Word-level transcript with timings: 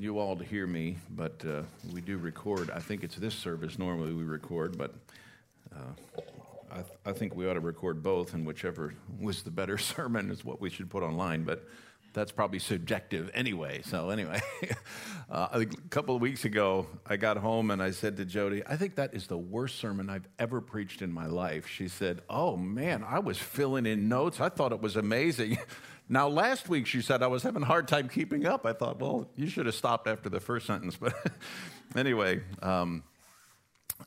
you 0.00 0.18
all 0.18 0.34
to 0.34 0.44
hear 0.44 0.66
me, 0.66 0.96
but 1.10 1.44
uh, 1.46 1.62
we 1.92 2.00
do 2.00 2.16
record. 2.16 2.70
I 2.70 2.78
think 2.78 3.04
it's 3.04 3.16
this 3.16 3.34
service 3.34 3.78
normally 3.78 4.14
we 4.14 4.22
record, 4.22 4.78
but 4.78 4.94
uh, 5.76 6.22
I, 6.70 6.76
th- 6.76 6.98
I, 7.04 7.12
think 7.12 7.36
we 7.36 7.46
ought 7.46 7.54
to 7.54 7.60
record 7.60 8.02
both, 8.02 8.32
and 8.32 8.46
whichever 8.46 8.94
was 9.20 9.42
the 9.42 9.50
better 9.50 9.76
sermon 9.78 10.30
is 10.30 10.42
what 10.42 10.58
we 10.58 10.70
should 10.70 10.88
put 10.88 11.02
online. 11.02 11.44
But 11.44 11.68
that's 12.14 12.32
probably 12.32 12.60
subjective 12.60 13.30
anyway. 13.34 13.82
So, 13.84 14.08
anyway, 14.08 14.40
uh, 15.30 15.48
a 15.52 15.66
couple 15.90 16.16
of 16.16 16.22
weeks 16.22 16.46
ago, 16.46 16.86
I 17.06 17.18
got 17.18 17.36
home 17.36 17.70
and 17.70 17.82
I 17.82 17.90
said 17.90 18.16
to 18.16 18.24
Jody, 18.24 18.62
I 18.66 18.76
think 18.76 18.94
that 18.96 19.14
is 19.14 19.26
the 19.26 19.38
worst 19.38 19.78
sermon 19.78 20.08
I've 20.08 20.26
ever 20.38 20.62
preached 20.62 21.02
in 21.02 21.12
my 21.12 21.26
life. 21.26 21.68
She 21.68 21.88
said, 21.88 22.22
Oh 22.30 22.56
man, 22.56 23.04
I 23.06 23.18
was 23.18 23.38
filling 23.38 23.84
in 23.84 24.08
notes. 24.08 24.40
I 24.40 24.48
thought 24.48 24.72
it 24.72 24.80
was 24.80 24.96
amazing. 24.96 25.58
now, 26.12 26.26
last 26.26 26.68
week 26.68 26.86
she 26.86 27.02
said 27.02 27.22
I 27.22 27.28
was 27.28 27.44
having 27.44 27.62
a 27.62 27.66
hard 27.66 27.86
time 27.86 28.08
keeping 28.08 28.44
up. 28.44 28.66
I 28.66 28.72
thought, 28.72 28.98
Well, 28.98 29.30
you 29.36 29.46
should 29.48 29.66
have 29.66 29.76
stopped 29.76 30.08
after 30.08 30.28
the 30.28 30.40
first 30.40 30.66
sentence. 30.66 30.96
But 30.96 31.14
anyway, 31.96 32.40
um, 32.60 33.04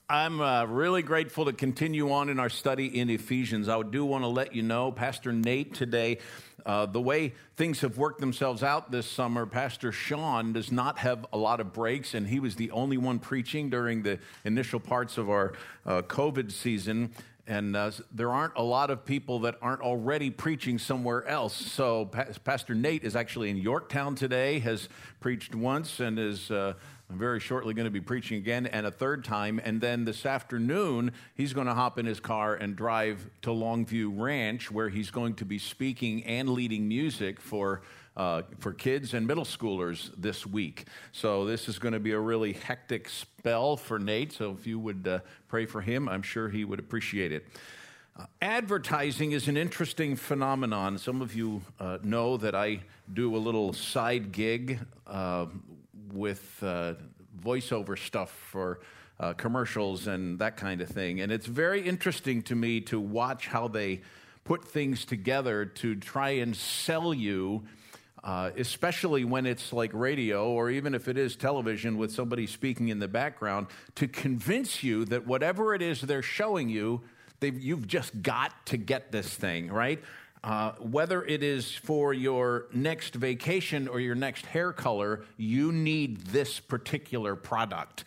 I'm 0.10 0.42
uh, 0.42 0.66
really 0.66 1.02
grateful 1.02 1.46
to 1.46 1.54
continue 1.54 2.12
on 2.12 2.28
in 2.28 2.40
our 2.40 2.50
study 2.50 3.00
in 3.00 3.10
Ephesians. 3.10 3.70
I 3.70 3.82
do 3.84 4.04
want 4.04 4.26
to 4.26 4.28
let 4.28 4.54
you 4.54 4.64
know, 4.64 4.92
Pastor 4.92 5.32
Nate 5.32 5.74
today 5.74 6.20
uh, 6.66 6.86
the 6.86 7.02
way 7.02 7.34
things 7.58 7.82
have 7.82 7.98
worked 7.98 8.20
themselves 8.20 8.64
out 8.64 8.92
this 8.92 9.10
summer, 9.10 9.46
Pastor 9.46 9.92
Sean 9.92 10.54
does 10.54 10.72
not 10.72 10.98
have 11.00 11.26
a 11.34 11.38
lot 11.38 11.60
of 11.60 11.74
breaks, 11.74 12.14
and 12.14 12.28
he 12.28 12.40
was 12.40 12.56
the 12.56 12.72
only 12.72 12.98
one 12.98 13.20
preaching 13.20 13.70
during 13.70 14.04
the 14.04 14.20
initial 14.46 14.80
parts 14.80 15.18
of 15.18 15.30
our 15.30 15.54
uh, 15.86 16.02
COVID 16.04 16.52
season. 16.52 17.14
And 17.46 17.76
uh, 17.76 17.92
there 18.12 18.32
aren't 18.32 18.54
a 18.56 18.64
lot 18.64 18.90
of 18.90 19.04
people 19.04 19.40
that 19.40 19.56
aren't 19.62 19.82
already 19.82 20.30
preaching 20.30 20.80
somewhere 20.80 21.28
else. 21.28 21.54
So, 21.54 22.06
pa- 22.06 22.28
Pastor 22.46 22.74
Nate 22.74 23.04
is 23.04 23.18
actually 23.18 23.50
in 23.50 23.58
Yorktown 23.58 24.16
today, 24.16 24.60
has 24.60 24.88
preached 25.20 25.54
once, 25.54 26.00
and 26.00 26.18
is 26.18 26.50
uh, 26.52 26.74
very 27.10 27.42
shortly 27.42 27.74
going 27.74 27.84
to 27.84 27.92
be 27.92 28.00
preaching 28.00 28.38
again 28.38 28.66
and 28.68 28.86
a 28.86 28.92
third 28.92 29.26
time. 29.26 29.60
And 29.62 29.82
then 29.82 30.06
this 30.06 30.26
afternoon, 30.26 31.12
he's 31.36 31.52
going 31.52 31.68
to 31.68 31.74
hop 31.74 32.00
in 32.00 32.06
his 32.06 32.22
car 32.22 32.56
and 32.56 32.78
drive 32.78 33.30
to 33.42 33.50
Longview 33.50 34.14
Ranch, 34.18 34.72
where 34.72 34.88
he's 34.88 35.12
going 35.12 35.34
to 35.36 35.46
be 35.46 35.60
speaking 35.60 36.24
and 36.24 36.48
leading 36.48 36.88
music 36.88 37.42
for. 37.42 37.82
Uh, 38.16 38.44
for 38.60 38.74
kids 38.74 39.16
and 39.16 39.26
middle 39.26 39.44
schoolers 39.44 40.12
this 40.16 40.46
week. 40.46 40.86
So, 41.12 41.46
this 41.46 41.68
is 41.68 41.80
going 41.80 41.94
to 41.94 42.00
be 42.00 42.12
a 42.12 42.20
really 42.20 42.54
hectic 42.54 43.10
spell 43.10 43.76
for 43.76 43.98
Nate. 43.98 44.34
So, 44.34 44.52
if 44.52 44.68
you 44.68 44.78
would 44.78 45.08
uh, 45.08 45.20
pray 45.48 45.66
for 45.66 45.82
him, 45.82 46.08
I'm 46.08 46.22
sure 46.22 46.48
he 46.48 46.64
would 46.64 46.78
appreciate 46.78 47.32
it. 47.32 47.48
Uh, 48.16 48.26
advertising 48.44 49.32
is 49.32 49.48
an 49.48 49.58
interesting 49.58 50.16
phenomenon. 50.16 51.00
Some 51.00 51.24
of 51.24 51.34
you 51.34 51.64
uh, 51.80 51.98
know 52.04 52.38
that 52.38 52.54
I 52.54 52.82
do 53.12 53.36
a 53.36 53.40
little 53.40 53.74
side 53.74 54.32
gig 54.32 54.80
uh, 55.08 55.48
with 56.12 56.62
uh, 56.62 56.94
voiceover 57.44 57.98
stuff 57.98 58.30
for 58.52 58.82
uh, 59.20 59.34
commercials 59.34 60.06
and 60.06 60.38
that 60.38 60.58
kind 60.58 60.82
of 60.82 60.90
thing. 60.90 61.22
And 61.22 61.32
it's 61.32 61.48
very 61.48 61.82
interesting 61.82 62.44
to 62.44 62.56
me 62.56 62.82
to 62.82 63.00
watch 63.00 63.48
how 63.48 63.68
they 63.68 64.02
put 64.44 64.64
things 64.64 65.06
together 65.06 65.66
to 65.66 65.96
try 65.96 66.32
and 66.32 66.56
sell 66.56 67.14
you. 67.14 67.64
Uh, 68.24 68.52
especially 68.58 69.26
when 69.26 69.46
it's 69.46 69.74
like 69.74 69.92
radio 69.94 70.50
or 70.50 70.70
even 70.70 70.96
if 70.96 71.10
it 71.10 71.18
is 71.18 71.36
television 71.36 71.98
with 71.98 72.10
somebody 72.10 72.48
speaking 72.48 72.88
in 72.88 73.00
the 73.00 73.08
background, 73.08 73.68
to 73.96 74.08
convince 74.08 74.82
you 74.82 75.04
that 75.04 75.28
whatever 75.28 75.76
it 75.76 75.82
is 75.82 76.00
they're 76.00 76.22
showing 76.22 76.70
you, 76.70 77.02
you've 77.42 77.86
just 77.86 78.22
got 78.22 78.66
to 78.66 78.78
get 78.78 79.12
this 79.12 79.28
thing, 79.28 79.68
right? 79.68 80.02
Uh, 80.44 80.72
whether 80.80 81.24
it 81.24 81.42
is 81.42 81.74
for 81.74 82.14
your 82.14 82.68
next 82.74 83.16
vacation 83.16 83.88
or 83.88 84.00
your 84.00 84.16
next 84.16 84.46
hair 84.46 84.74
color, 84.74 85.24
you 85.38 85.72
need 85.72 86.18
this 86.28 86.60
particular 86.60 87.36
product. 87.36 88.04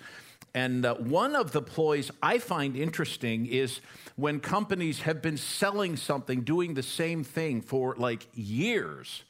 And 0.55 0.85
uh, 0.87 0.95
one 0.95 1.35
of 1.35 1.53
the 1.53 1.63
ploys 1.63 2.11
I 2.23 2.39
find 2.39 2.77
interesting 2.77 3.47
is 3.47 3.81
when 4.17 4.41
companies 4.41 5.01
have 5.01 5.21
been 5.21 5.37
selling 5.37 5.97
something, 5.97 6.43
doing 6.43 6.75
the 6.75 6.83
same 6.83 7.25
thing 7.25 7.61
for 7.61 7.95
like 7.99 8.27
years, 8.35 9.23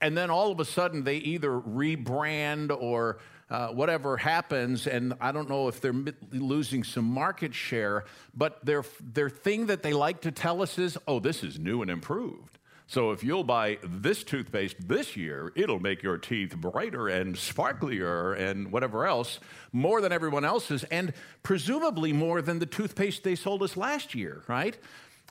and 0.00 0.16
then 0.16 0.30
all 0.30 0.50
of 0.50 0.60
a 0.60 0.64
sudden 0.64 1.04
they 1.04 1.16
either 1.16 1.50
rebrand 1.50 2.76
or 2.78 3.18
uh, 3.50 3.68
whatever 3.68 4.16
happens, 4.16 4.86
and 4.86 5.14
I 5.20 5.30
don't 5.30 5.48
know 5.48 5.68
if 5.68 5.80
they're 5.80 5.94
losing 6.32 6.82
some 6.82 7.04
market 7.04 7.54
share, 7.54 8.04
but 8.34 8.64
their, 8.64 8.84
their 9.00 9.28
thing 9.28 9.66
that 9.66 9.82
they 9.82 9.92
like 9.92 10.22
to 10.22 10.32
tell 10.32 10.62
us 10.62 10.78
is, 10.78 10.96
oh, 11.06 11.20
this 11.20 11.44
is 11.44 11.58
new 11.58 11.82
and 11.82 11.90
improved. 11.90 12.58
So 12.86 13.12
if 13.12 13.24
you'll 13.24 13.44
buy 13.44 13.78
this 13.82 14.24
toothpaste 14.24 14.76
this 14.88 15.16
year, 15.16 15.52
it'll 15.56 15.80
make 15.80 16.02
your 16.02 16.18
teeth 16.18 16.56
brighter 16.56 17.08
and 17.08 17.34
sparklier 17.34 18.38
and 18.38 18.70
whatever 18.70 19.06
else 19.06 19.40
more 19.72 20.00
than 20.00 20.12
everyone 20.12 20.44
else's, 20.44 20.84
and 20.84 21.12
presumably 21.42 22.12
more 22.12 22.42
than 22.42 22.58
the 22.58 22.66
toothpaste 22.66 23.24
they 23.24 23.36
sold 23.36 23.62
us 23.62 23.76
last 23.76 24.14
year, 24.14 24.42
right? 24.48 24.76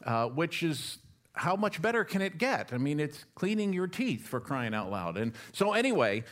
Uh, 0.03 0.28
which 0.28 0.63
is 0.63 0.97
how 1.33 1.55
much 1.55 1.81
better 1.81 2.03
can 2.03 2.21
it 2.21 2.38
get? 2.38 2.71
I 2.73 2.77
mean, 2.77 2.99
it's 2.99 3.25
cleaning 3.35 3.73
your 3.73 3.88
teeth 3.88 4.27
for 4.27 4.39
crying 4.39 4.73
out 4.73 4.91
loud. 4.91 5.17
And 5.17 5.33
so, 5.51 5.73
anyway, 5.73 6.23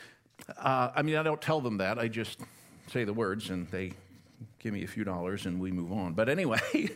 uh, 0.57 0.91
I 0.95 1.01
mean, 1.01 1.15
I 1.15 1.23
don't 1.23 1.41
tell 1.41 1.59
them 1.59 1.77
that. 1.77 1.97
I 1.97 2.07
just 2.07 2.39
say 2.87 3.03
the 3.03 3.13
words 3.13 3.49
and 3.49 3.67
they 3.69 3.93
give 4.59 4.73
me 4.73 4.83
a 4.83 4.87
few 4.87 5.03
dollars 5.03 5.45
and 5.45 5.59
we 5.59 5.71
move 5.71 5.91
on. 5.91 6.13
But 6.13 6.29
anyway, 6.29 6.59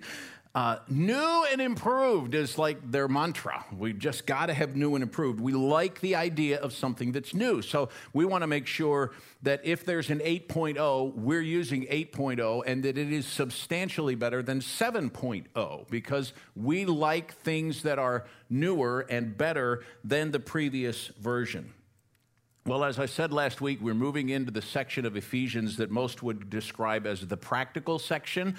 Uh, 0.56 0.78
new 0.88 1.46
and 1.52 1.60
improved 1.60 2.34
is 2.34 2.58
like 2.58 2.90
their 2.90 3.10
mantra. 3.10 3.66
We 3.78 3.92
just 3.92 4.26
got 4.26 4.46
to 4.46 4.54
have 4.54 4.74
new 4.78 4.96
and 4.96 5.04
improved. 5.04 5.42
We 5.42 5.52
like 5.52 6.00
the 6.00 6.16
idea 6.16 6.62
of 6.62 6.72
something 6.72 7.12
that's 7.12 7.34
new. 7.34 7.62
So 7.62 7.90
we 8.14 8.24
want 8.24 8.44
to 8.44 8.48
make 8.48 8.66
sure 8.66 9.12
that 9.44 9.60
if 9.66 9.84
there's 9.84 10.10
an 10.10 10.20
8.0, 10.20 11.14
we're 11.14 11.42
using 11.42 11.86
8.0 11.88 12.64
and 12.66 12.84
that 12.84 12.98
it 12.98 13.12
is 13.12 13.26
substantially 13.26 14.16
better 14.16 14.42
than 14.42 14.62
7.0 14.62 15.90
because 15.90 16.32
we 16.56 16.86
like 16.86 17.34
things 17.34 17.84
that 17.84 18.00
are 18.00 18.26
newer 18.50 19.06
and 19.10 19.38
better 19.38 19.84
than 20.06 20.32
the 20.32 20.40
previous 20.40 21.08
version. 21.20 21.74
Well, 22.66 22.86
as 22.86 22.98
I 22.98 23.08
said 23.08 23.34
last 23.34 23.60
week, 23.60 23.80
we're 23.82 23.94
moving 23.94 24.30
into 24.30 24.52
the 24.52 24.62
section 24.62 25.06
of 25.06 25.18
Ephesians 25.18 25.78
that 25.78 25.92
most 25.92 26.24
would 26.24 26.50
describe 26.50 27.06
as 27.06 27.28
the 27.28 27.38
practical 27.38 28.00
section. 28.00 28.56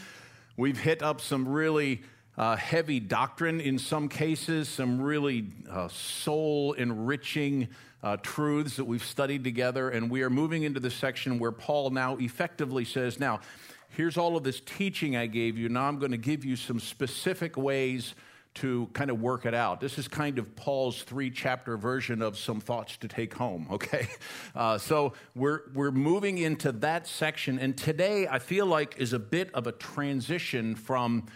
We've 0.58 0.78
hit 0.78 1.02
up 1.02 1.20
some 1.20 1.46
really 1.46 2.02
uh, 2.38 2.56
heavy 2.56 2.98
doctrine 2.98 3.60
in 3.60 3.78
some 3.78 4.08
cases, 4.08 4.70
some 4.70 5.02
really 5.02 5.48
uh, 5.70 5.88
soul 5.88 6.72
enriching 6.72 7.68
uh, 8.02 8.16
truths 8.22 8.76
that 8.76 8.84
we've 8.84 9.04
studied 9.04 9.44
together. 9.44 9.90
And 9.90 10.10
we 10.10 10.22
are 10.22 10.30
moving 10.30 10.62
into 10.62 10.80
the 10.80 10.90
section 10.90 11.38
where 11.38 11.52
Paul 11.52 11.90
now 11.90 12.16
effectively 12.16 12.86
says, 12.86 13.20
Now, 13.20 13.40
here's 13.90 14.16
all 14.16 14.34
of 14.34 14.44
this 14.44 14.60
teaching 14.60 15.14
I 15.14 15.26
gave 15.26 15.58
you. 15.58 15.68
Now 15.68 15.88
I'm 15.88 15.98
going 15.98 16.12
to 16.12 16.16
give 16.16 16.42
you 16.42 16.56
some 16.56 16.80
specific 16.80 17.58
ways 17.58 18.14
to 18.56 18.88
kind 18.92 19.10
of 19.10 19.20
work 19.20 19.46
it 19.46 19.54
out. 19.54 19.80
This 19.80 19.98
is 19.98 20.08
kind 20.08 20.38
of 20.38 20.54
Paul's 20.56 21.02
three 21.02 21.30
chapter 21.30 21.76
version 21.76 22.22
of 22.22 22.38
some 22.38 22.60
thoughts 22.60 22.96
to 22.98 23.08
take 23.08 23.34
home, 23.34 23.68
okay? 23.72 24.08
Uh, 24.54 24.78
so 24.78 25.12
we're, 25.34 25.62
we're 25.74 25.90
moving 25.90 26.38
into 26.38 26.72
that 26.72 27.06
section. 27.06 27.58
And 27.58 27.76
today 27.76 28.26
I 28.26 28.38
feel 28.38 28.66
like 28.66 28.96
is 28.98 29.12
a 29.12 29.18
bit 29.18 29.54
of 29.54 29.66
a 29.66 29.72
transition 29.72 30.74
from 30.74 31.26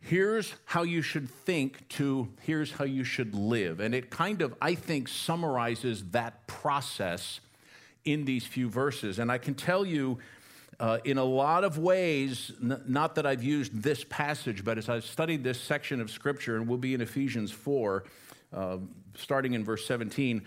here's 0.00 0.54
how 0.64 0.82
you 0.82 1.02
should 1.02 1.28
think 1.28 1.86
to 1.90 2.28
here's 2.40 2.72
how 2.72 2.84
you 2.84 3.04
should 3.04 3.34
live. 3.34 3.80
And 3.80 3.94
it 3.94 4.10
kind 4.10 4.40
of, 4.40 4.54
I 4.60 4.74
think, 4.74 5.08
summarizes 5.08 6.04
that 6.10 6.46
process 6.46 7.40
in 8.04 8.24
these 8.24 8.46
few 8.46 8.68
verses. 8.68 9.18
And 9.18 9.30
I 9.30 9.38
can 9.38 9.54
tell 9.54 9.84
you, 9.84 10.18
uh, 10.80 10.98
in 11.04 11.18
a 11.18 11.24
lot 11.24 11.62
of 11.62 11.76
ways, 11.76 12.52
n- 12.62 12.82
not 12.88 13.14
that 13.16 13.26
I've 13.26 13.42
used 13.42 13.82
this 13.82 14.02
passage, 14.04 14.64
but 14.64 14.78
as 14.78 14.88
I've 14.88 15.04
studied 15.04 15.44
this 15.44 15.60
section 15.60 16.00
of 16.00 16.10
Scripture, 16.10 16.56
and 16.56 16.66
we'll 16.66 16.78
be 16.78 16.94
in 16.94 17.02
Ephesians 17.02 17.52
4, 17.52 18.04
uh, 18.54 18.78
starting 19.14 19.52
in 19.52 19.62
verse 19.62 19.86
17, 19.86 20.42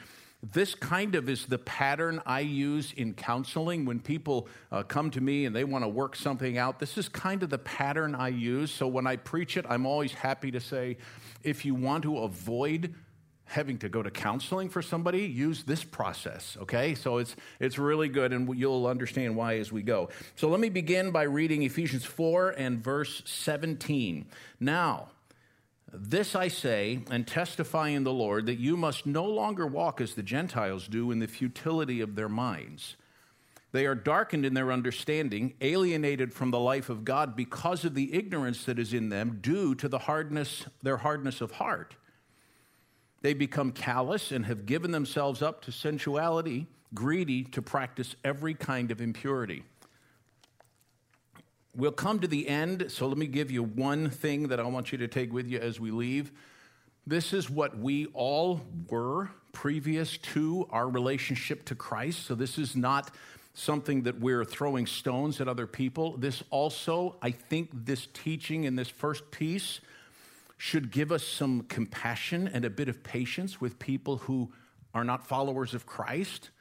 this 0.52 0.74
kind 0.76 1.14
of 1.16 1.30
is 1.30 1.46
the 1.46 1.60
pattern 1.60 2.20
I 2.26 2.42
use 2.42 2.94
in 2.98 3.14
counseling 3.14 3.86
when 3.86 4.00
people 4.00 4.50
uh, 4.72 4.84
come 4.84 5.12
to 5.12 5.22
me 5.22 5.46
and 5.46 5.56
they 5.56 5.64
want 5.64 5.85
to 5.85 5.88
work 5.88 6.16
something 6.16 6.58
out. 6.58 6.79
This 6.79 6.97
is 6.97 7.08
kind 7.08 7.44
of 7.44 7.50
the 7.50 7.59
pattern 7.59 8.14
I 8.16 8.29
use. 8.29 8.72
So 8.72 8.88
when 8.88 9.08
I 9.08 9.16
preach 9.16 9.56
it, 9.56 9.66
I'm 9.70 9.86
always 9.86 10.12
happy 10.14 10.52
to 10.52 10.59
say 10.59 10.97
if 11.44 11.64
you 11.64 11.76
want 11.76 12.03
to 12.03 12.18
avoid 12.18 12.94
having 13.53 13.78
to 13.78 13.88
go 13.88 14.02
to 14.02 14.09
counseling 14.09 14.67
for 14.67 14.82
somebody, 14.82 15.26
use 15.26 15.64
this 15.64 15.84
process, 15.84 16.58
okay? 16.61 16.96
So 16.96 17.20
it's, 17.20 17.35
it's 17.59 17.78
really 17.78 18.09
good, 18.09 18.34
and 18.34 18.58
you'll 18.58 18.88
understand 18.88 19.35
why 19.35 19.58
as 19.59 19.72
we 19.72 19.84
go. 19.84 20.09
So 20.35 20.50
let 20.50 20.59
me 20.59 20.70
begin 20.70 21.11
by 21.11 21.23
reading 21.23 21.61
Ephesians 21.61 22.03
4 22.03 22.52
and 22.52 22.84
verse 22.84 23.22
17. 23.26 24.26
Now, 24.59 25.09
this 25.94 26.35
I 26.35 26.47
say 26.47 27.02
and 27.11 27.28
testify 27.28 27.90
in 27.90 28.03
the 28.03 28.11
Lord 28.11 28.47
that 28.47 28.59
you 28.59 28.76
must 28.76 29.05
no 29.05 29.26
longer 29.26 29.67
walk 29.67 30.02
as 30.02 30.16
the 30.16 30.23
Gentiles 30.23 30.88
do 30.88 31.11
in 31.11 31.20
the 31.20 31.28
futility 31.28 32.02
of 32.02 32.16
their 32.16 32.29
minds. 32.29 32.96
They 33.72 33.85
are 33.85 33.96
darkened 33.96 34.46
in 34.46 34.55
their 34.55 34.72
understanding, 34.72 35.53
alienated 35.61 36.34
from 36.34 36.50
the 36.50 36.59
life 36.59 36.90
of 36.90 37.05
God 37.05 37.35
because 37.35 37.85
of 37.85 37.94
the 37.94 38.16
ignorance 38.16 38.66
that 38.66 38.79
is 38.79 38.94
in 38.94 39.09
them 39.09 39.40
due 39.41 39.76
to 39.76 39.88
the 39.88 40.00
hardness, 40.00 40.66
their 40.82 40.97
hardness 40.97 41.41
of 41.41 41.52
heart. 41.52 41.96
They 43.23 43.34
become 43.34 43.72
callous 43.72 44.34
and 44.34 44.46
have 44.46 44.66
given 44.66 44.91
themselves 44.91 45.41
up 45.41 45.61
to 45.64 45.72
sensuality, 45.72 46.67
greedy 46.93 47.46
to 47.46 47.61
practice 47.61 48.17
every 48.23 48.53
kind 48.53 48.91
of 48.91 48.99
impurity. 48.99 49.64
We'll 51.73 51.93
come 51.93 52.20
to 52.20 52.28
the 52.28 52.49
end, 52.49 52.91
so 52.91 53.08
let 53.08 53.17
me 53.17 53.25
give 53.28 53.49
you 53.49 53.64
one 53.64 54.09
thing 54.09 54.49
that 54.49 54.59
I 54.59 54.64
want 54.64 54.91
you 54.91 54.97
to 54.99 55.08
take 55.08 55.31
with 55.31 55.47
you 55.47 55.58
as 55.58 55.79
we 55.79 55.90
leave. 55.90 56.34
This 57.08 57.31
is 57.31 57.49
what 57.49 57.78
we 57.78 58.08
all 58.08 58.61
were 58.90 59.29
previous 59.53 60.17
to 60.17 60.67
our 60.69 60.90
relationship 60.90 61.64
to 61.66 61.76
Christ. 61.76 62.26
So, 62.26 62.35
this 62.35 62.58
is 62.58 62.76
not 62.76 63.11
something 63.53 64.03
that 64.03 64.19
we're 64.19 64.43
throwing 64.43 64.85
stones 64.85 65.40
at 65.40 65.47
other 65.47 65.67
people. 65.67 66.17
This 66.17 66.43
also, 66.49 67.16
I 67.22 67.31
think, 67.31 67.69
this 67.73 68.08
teaching 68.14 68.66
in 68.66 68.76
this 68.76 68.90
first 68.90 69.31
piece 69.31 69.79
should 70.64 70.92
give 70.92 71.12
us 71.12 71.26
some 71.26 71.62
compassion 71.64 72.50
and 72.54 72.64
a 72.64 72.70
bit 72.70 72.88
of 72.88 73.04
patience 73.04 73.60
with 73.60 73.78
people 73.80 74.16
who 74.16 74.50
are 74.94 75.04
not 75.04 75.28
followers 75.28 75.74
of 75.74 75.86
Christ. 75.86 76.52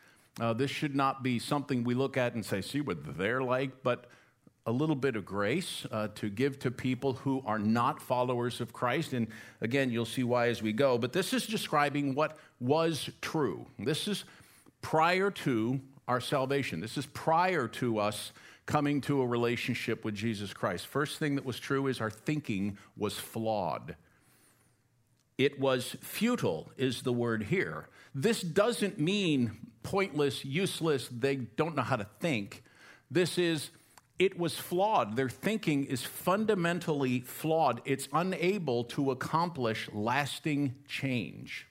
Uh, 0.40 0.52
this 0.52 0.72
should 0.72 0.96
not 0.96 1.22
be 1.22 1.38
something 1.38 1.84
we 1.84 1.94
look 1.94 2.16
at 2.16 2.34
and 2.34 2.44
say, 2.44 2.62
see 2.62 2.80
what 2.80 3.16
they're 3.16 3.44
like, 3.44 3.84
but 3.84 4.06
a 4.66 4.72
little 4.72 4.96
bit 4.96 5.14
of 5.14 5.24
grace 5.24 5.86
uh, 5.92 6.08
to 6.16 6.28
give 6.28 6.58
to 6.58 6.72
people 6.72 7.12
who 7.12 7.44
are 7.46 7.60
not 7.60 8.02
followers 8.02 8.60
of 8.60 8.72
Christ. 8.72 9.12
And 9.12 9.28
again, 9.60 9.88
you'll 9.88 10.04
see 10.04 10.24
why 10.24 10.48
as 10.48 10.60
we 10.62 10.72
go. 10.72 10.98
But 10.98 11.12
this 11.12 11.32
is 11.32 11.46
describing 11.46 12.16
what 12.16 12.36
was 12.58 13.08
true. 13.20 13.66
This 13.78 14.08
is 14.08 14.24
prior 14.80 15.30
to 15.30 15.80
our 16.08 16.20
salvation. 16.20 16.80
This 16.80 16.98
is 16.98 17.06
prior 17.06 17.68
to 17.68 18.00
us 18.00 18.32
coming 18.72 19.02
to 19.02 19.20
a 19.20 19.26
relationship 19.26 20.02
with 20.02 20.14
Jesus 20.14 20.54
Christ. 20.54 20.86
First 20.86 21.18
thing 21.18 21.34
that 21.34 21.44
was 21.44 21.60
true 21.60 21.88
is 21.88 22.00
our 22.00 22.08
thinking 22.08 22.78
was 22.96 23.18
flawed. 23.18 23.96
It 25.36 25.60
was 25.60 25.94
futile, 26.00 26.72
is 26.78 27.02
the 27.02 27.12
word 27.12 27.42
here. 27.42 27.90
This 28.14 28.40
doesn't 28.40 28.98
mean 28.98 29.58
pointless, 29.82 30.42
useless, 30.42 31.06
they 31.08 31.36
don't 31.36 31.76
know 31.76 31.82
how 31.82 31.96
to 31.96 32.06
think. 32.18 32.62
This 33.10 33.36
is, 33.36 33.68
it 34.18 34.38
was 34.38 34.56
flawed. 34.56 35.16
Their 35.16 35.28
thinking 35.28 35.84
is 35.84 36.02
fundamentally 36.02 37.20
flawed. 37.20 37.82
It's 37.84 38.08
unable 38.10 38.84
to 38.84 39.10
accomplish 39.10 39.90
lasting 39.92 40.76
change. 40.88 41.66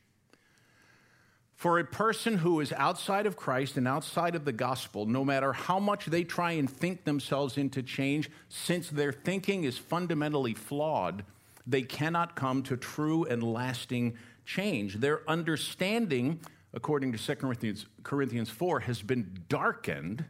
For 1.62 1.78
a 1.78 1.86
person 1.86 2.40
who 2.40 2.60
is 2.60 2.74
outside 2.74 3.28
of 3.28 3.38
Christ 3.38 3.78
and 3.78 3.88
outside 3.88 4.34
of 4.34 4.46
the 4.46 4.52
gospel, 4.52 5.06
no 5.06 5.24
matter 5.24 5.54
how 5.54 5.78
much 5.78 6.08
they 6.08 6.24
try 6.24 6.54
and 6.54 6.68
think 6.68 7.04
themselves 7.04 7.56
into 7.56 7.84
change, 7.84 8.32
since 8.50 8.90
their 8.90 9.12
thinking 9.12 9.64
is 9.64 9.78
fundamentally 9.78 10.56
flawed, 10.56 11.24
they 11.68 11.84
cannot 11.84 12.36
come 12.36 12.64
to 12.64 12.76
true 12.76 13.26
and 13.26 13.44
lasting 13.44 14.18
change. 14.44 14.96
Their 14.96 15.22
understanding, 15.30 16.40
according 16.74 17.12
to 17.12 17.20
2 17.20 17.36
Corinthians, 17.36 17.86
Corinthians 18.02 18.50
4, 18.50 18.80
has 18.80 19.04
been 19.04 19.44
darkened, 19.48 20.26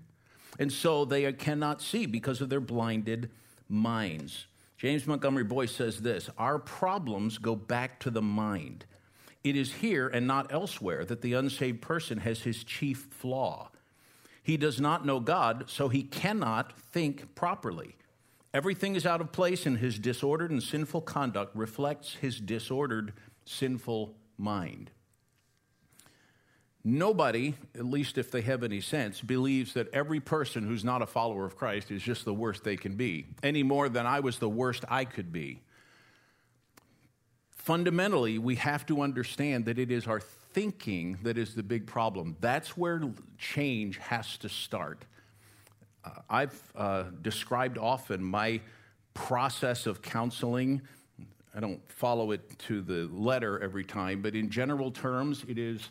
and 0.60 0.70
so 0.70 1.06
they 1.06 1.32
cannot 1.32 1.82
see 1.82 2.06
because 2.08 2.42
of 2.42 2.50
their 2.50 2.60
blinded 2.60 3.32
minds. 3.70 4.48
James 4.78 5.08
Montgomery 5.08 5.46
Boice 5.46 5.72
says 5.72 6.02
this 6.02 6.30
Our 6.38 6.60
problems 6.60 7.38
go 7.38 7.56
back 7.56 8.02
to 8.02 8.10
the 8.10 8.22
mind. 8.22 8.84
It 9.44 9.56
is 9.56 9.74
here 9.74 10.08
and 10.08 10.28
not 10.28 10.52
elsewhere 10.52 11.04
that 11.06 11.22
the 11.22 11.34
unsaved 11.34 11.82
person 11.82 12.20
has 12.20 12.42
his 12.42 12.64
chief 12.64 13.08
flaw. 13.10 13.72
He 14.44 14.58
does 14.58 14.80
not 14.80 15.06
know 15.06 15.20
God, 15.20 15.66
so 15.68 15.90
he 15.90 16.04
cannot 16.04 16.80
think 16.80 17.36
properly. 17.36 17.96
Everything 18.54 18.96
is 18.96 19.06
out 19.06 19.22
of 19.22 19.32
place, 19.32 19.66
and 19.66 19.78
his 19.78 19.98
disordered 19.98 20.52
and 20.52 20.62
sinful 20.62 21.02
conduct 21.02 21.56
reflects 21.56 22.16
his 22.16 22.40
disordered, 22.40 23.14
sinful 23.46 24.16
mind. 24.38 24.92
Nobody, 26.84 27.56
at 27.76 27.86
least 27.86 28.18
if 28.18 28.32
they 28.32 28.42
have 28.42 28.64
any 28.64 28.82
sense, 28.82 29.22
believes 29.22 29.74
that 29.74 29.94
every 29.94 30.20
person 30.20 30.68
who's 30.68 30.84
not 30.84 31.04
a 31.04 31.08
follower 31.08 31.46
of 31.46 31.56
Christ 31.56 31.92
is 31.92 32.02
just 32.02 32.26
the 32.26 32.34
worst 32.34 32.64
they 32.64 32.76
can 32.76 32.96
be, 32.96 33.28
any 33.44 33.62
more 33.62 33.88
than 33.88 34.08
I 34.08 34.20
was 34.20 34.40
the 34.40 34.50
worst 34.50 34.84
I 34.90 35.06
could 35.06 35.32
be 35.32 35.62
fundamentally, 37.62 38.40
we 38.40 38.56
have 38.56 38.86
to 38.88 39.02
understand 39.02 39.66
that 39.66 39.78
it 39.78 39.92
is 39.92 40.08
our 40.08 40.20
thinking 40.20 41.20
that 41.22 41.38
is 41.38 41.54
the 41.54 41.64
big 41.64 41.86
problem. 41.86 42.36
That's 42.42 42.76
where 42.76 43.02
change 43.38 43.98
has 43.98 44.38
to 44.38 44.50
start. 44.50 45.06
Uh, 46.04 46.10
I've 46.30 46.74
uh, 46.76 47.04
described 47.22 47.78
often 47.78 48.24
my 48.24 48.62
process 49.14 49.86
of 49.86 50.02
counseling. 50.02 50.82
I 51.54 51.60
don't 51.60 51.82
follow 51.92 52.32
it 52.32 52.58
to 52.60 52.82
the 52.82 53.08
letter 53.14 53.62
every 53.62 53.86
time, 53.86 54.22
but 54.24 54.36
in 54.36 54.50
general 54.50 54.90
terms, 54.90 55.46
it 55.48 55.60
is 55.60 55.90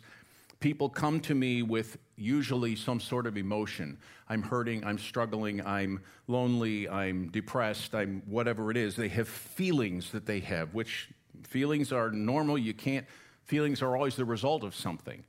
people 0.58 0.88
come 0.88 1.20
to 1.20 1.34
me 1.34 1.62
with 1.62 1.98
usually 2.16 2.74
some 2.74 2.98
sort 2.98 3.26
of 3.26 3.36
emotion. 3.36 3.96
I'm 4.28 4.42
hurting, 4.42 4.84
I'm 4.84 4.98
struggling, 4.98 5.64
I'm 5.64 6.02
lonely, 6.26 6.88
I'm 6.88 7.28
depressed, 7.28 7.94
I'm 7.94 8.22
whatever 8.26 8.70
it 8.72 8.76
is. 8.76 8.96
They 8.96 9.08
have 9.08 9.28
feelings 9.28 10.10
that 10.10 10.26
they 10.26 10.40
have, 10.40 10.74
which 10.74 11.08
Feelings 11.46 11.92
are 11.92 12.10
normal. 12.10 12.58
You 12.58 12.74
can't, 12.74 13.06
feelings 13.44 13.82
are 13.82 13.96
always 13.96 14.16
the 14.16 14.24
result 14.24 14.64
of 14.64 14.74
something. 14.74 15.24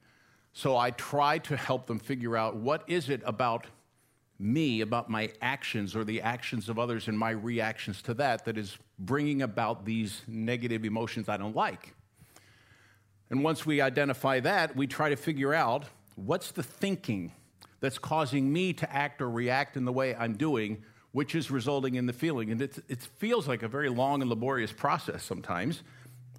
So 0.53 0.75
I 0.77 0.91
try 0.91 1.37
to 1.39 1.55
help 1.55 1.87
them 1.87 1.99
figure 1.99 2.35
out 2.35 2.55
what 2.55 2.83
is 2.87 3.09
it 3.09 3.21
about 3.25 3.67
me, 4.37 4.81
about 4.81 5.09
my 5.09 5.31
actions 5.41 5.95
or 5.95 6.03
the 6.03 6.21
actions 6.21 6.67
of 6.67 6.79
others 6.79 7.07
and 7.07 7.17
my 7.17 7.29
reactions 7.29 8.01
to 8.01 8.13
that 8.15 8.45
that 8.45 8.57
is 8.57 8.77
bringing 8.97 9.41
about 9.41 9.85
these 9.85 10.21
negative 10.27 10.83
emotions 10.83 11.29
I 11.29 11.37
don't 11.37 11.55
like. 11.55 11.93
And 13.29 13.43
once 13.43 13.65
we 13.65 13.79
identify 13.79 14.39
that, 14.41 14.75
we 14.75 14.87
try 14.87 15.09
to 15.09 15.15
figure 15.15 15.53
out 15.53 15.85
what's 16.15 16.51
the 16.51 16.63
thinking 16.63 17.31
that's 17.79 17.97
causing 17.97 18.51
me 18.51 18.73
to 18.73 18.93
act 18.93 19.21
or 19.21 19.29
react 19.29 19.77
in 19.77 19.85
the 19.85 19.93
way 19.93 20.15
I'm 20.15 20.35
doing, 20.35 20.83
which 21.13 21.33
is 21.33 21.49
resulting 21.49 21.95
in 21.95 22.07
the 22.07 22.13
feeling. 22.13 22.51
And 22.51 22.61
it, 22.61 23.01
feels 23.17 23.47
like 23.47 23.63
a 23.63 23.67
very 23.67 23.89
long 23.89 24.21
and 24.21 24.29
laborious 24.29 24.71
process 24.71 25.23
sometimes 25.23 25.81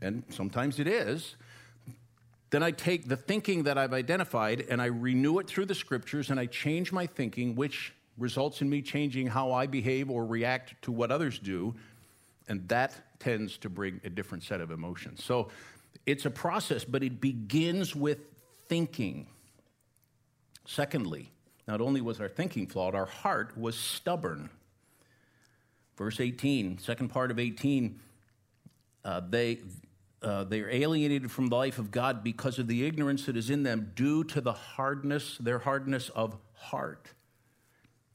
and 0.02 0.24
sometimes 0.28 0.78
it 0.78 0.86
is, 0.86 1.36
then 2.50 2.62
I 2.62 2.70
take 2.70 3.08
the 3.08 3.16
thinking 3.16 3.62
that 3.62 3.78
I've 3.78 3.94
identified 3.94 4.66
and 4.68 4.82
I 4.82 4.86
renew 4.86 5.38
it 5.38 5.46
through 5.46 5.66
the 5.66 5.74
scriptures 5.74 6.28
and 6.28 6.38
I 6.38 6.46
change 6.46 6.92
my 6.92 7.06
thinking, 7.06 7.54
which 7.54 7.94
results 8.18 8.60
in 8.60 8.68
me 8.68 8.82
changing 8.82 9.28
how 9.28 9.52
I 9.52 9.66
behave 9.66 10.10
or 10.10 10.26
react 10.26 10.74
to 10.82 10.92
what 10.92 11.10
others 11.10 11.38
do. 11.38 11.74
And 12.48 12.68
that 12.68 12.94
tends 13.20 13.56
to 13.58 13.70
bring 13.70 14.00
a 14.04 14.10
different 14.10 14.44
set 14.44 14.60
of 14.60 14.70
emotions. 14.70 15.24
So 15.24 15.48
it's 16.04 16.26
a 16.26 16.30
process, 16.30 16.84
but 16.84 17.02
it 17.02 17.20
begins 17.20 17.96
with 17.96 18.18
thinking. 18.66 19.26
Secondly, 20.66 21.30
not 21.66 21.80
only 21.80 22.00
was 22.00 22.20
our 22.20 22.28
thinking 22.28 22.66
flawed, 22.66 22.94
our 22.94 23.06
heart 23.06 23.56
was 23.56 23.76
stubborn. 23.76 24.50
Verse 25.96 26.20
18, 26.20 26.78
second 26.78 27.08
part 27.08 27.30
of 27.30 27.38
18, 27.38 27.98
uh, 29.04 29.20
they, 29.28 29.58
uh, 30.22 30.44
they 30.44 30.60
are 30.60 30.70
alienated 30.70 31.30
from 31.30 31.48
the 31.48 31.56
life 31.56 31.78
of 31.78 31.90
God 31.90 32.22
because 32.22 32.58
of 32.58 32.66
the 32.66 32.84
ignorance 32.86 33.26
that 33.26 33.36
is 33.36 33.50
in 33.50 33.62
them 33.62 33.92
due 33.94 34.24
to 34.24 34.40
the 34.40 34.52
hardness, 34.52 35.38
their 35.38 35.58
hardness 35.58 36.08
of 36.10 36.36
heart. 36.54 37.08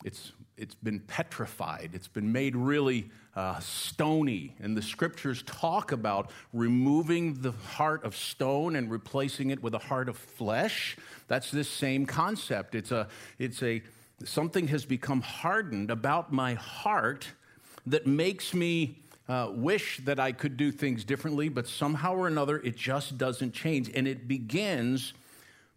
It's, 0.03 0.31
it's 0.57 0.75
been 0.75 0.99
petrified, 0.99 1.91
it's 1.93 2.07
been 2.07 2.31
made 2.31 2.55
really 2.55 3.09
uh, 3.35 3.59
stony. 3.59 4.55
And 4.59 4.75
the 4.75 4.81
scriptures 4.81 5.43
talk 5.43 5.91
about 5.91 6.31
removing 6.53 7.41
the 7.41 7.51
heart 7.51 8.03
of 8.03 8.15
stone 8.15 8.75
and 8.75 8.89
replacing 8.89 9.49
it 9.51 9.61
with 9.61 9.73
a 9.73 9.79
heart 9.79 10.09
of 10.09 10.17
flesh. 10.17 10.97
That's 11.27 11.51
this 11.51 11.69
same 11.69 12.05
concept. 12.05 12.73
It's 12.75 12.91
a, 12.91 13.07
it's 13.37 13.61
a, 13.61 13.81
something 14.23 14.67
has 14.67 14.85
become 14.85 15.21
hardened 15.21 15.91
about 15.91 16.31
my 16.31 16.55
heart 16.55 17.27
that 17.85 18.07
makes 18.07 18.53
me 18.53 18.99
uh, 19.29 19.51
wish 19.53 19.97
that 20.05 20.19
I 20.19 20.31
could 20.31 20.57
do 20.57 20.71
things 20.71 21.03
differently, 21.03 21.49
but 21.49 21.67
somehow 21.67 22.15
or 22.15 22.27
another 22.27 22.57
it 22.57 22.77
just 22.77 23.17
doesn't 23.17 23.53
change. 23.53 23.91
And 23.93 24.07
it 24.07 24.27
begins 24.27 25.13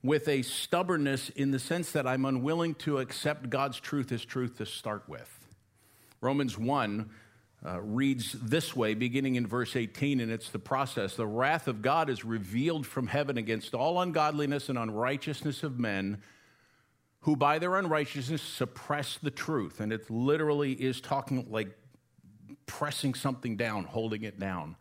with 0.03 0.29
a 0.29 0.43
stubbornness 0.43 1.29
in 1.31 1.51
the 1.51 1.59
sense 1.59 1.93
that 1.93 2.07
I'm 2.07 2.25
unwilling 2.25 2.75
to 2.77 2.99
accept 2.99 3.51
God's 3.51 3.79
truth 3.79 4.13
as 4.13 4.25
truth 4.25 4.59
to 4.59 4.67
start 4.67 5.09
with. 5.09 5.29
Romans 6.21 6.57
1 6.57 7.11
uh, 7.67 7.81
reads 7.81 8.33
this 8.33 8.75
way, 8.75 8.95
beginning 8.95 9.35
in 9.35 9.47
verse 9.47 9.77
18, 9.77 10.21
and 10.21 10.33
it's 10.33 10.51
the 10.51 10.59
process. 10.59 11.17
The 11.17 11.27
wrath 11.27 11.69
of 11.69 11.83
God 11.83 12.09
is 12.09 12.25
revealed 12.25 12.87
from 12.87 13.07
heaven 13.07 13.37
against 13.37 13.75
all 13.75 14.01
ungodliness 14.01 14.69
and 14.69 14.79
unrighteousness 14.79 15.63
of 15.63 15.79
men 15.79 16.23
who 17.21 17.37
by 17.37 17.59
their 17.59 17.77
unrighteousness 17.77 18.41
suppress 18.41 19.19
the 19.19 19.31
truth. 19.31 19.81
And 19.81 19.93
it 19.93 20.11
literally 20.11 20.73
is 20.73 21.03
talking 21.03 21.47
like 21.51 21.77
pressing 22.71 23.15
something 23.15 23.57
down, 23.57 23.83
holding 23.83 24.23
it 24.23 24.39
down. 24.39 24.77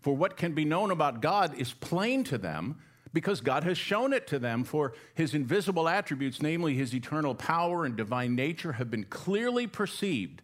For 0.00 0.14
what 0.14 0.36
can 0.36 0.52
be 0.52 0.64
known 0.64 0.92
about 0.92 1.20
God 1.20 1.58
is 1.58 1.72
plain 1.72 2.22
to 2.24 2.38
them 2.38 2.78
because 3.12 3.40
God 3.40 3.64
has 3.64 3.76
shown 3.76 4.12
it 4.12 4.28
to 4.28 4.38
them. 4.38 4.62
For 4.62 4.94
his 5.14 5.34
invisible 5.34 5.88
attributes, 5.88 6.40
namely 6.40 6.74
his 6.74 6.94
eternal 6.94 7.34
power 7.34 7.84
and 7.84 7.96
divine 7.96 8.36
nature, 8.36 8.74
have 8.74 8.90
been 8.90 9.04
clearly 9.04 9.66
perceived 9.66 10.40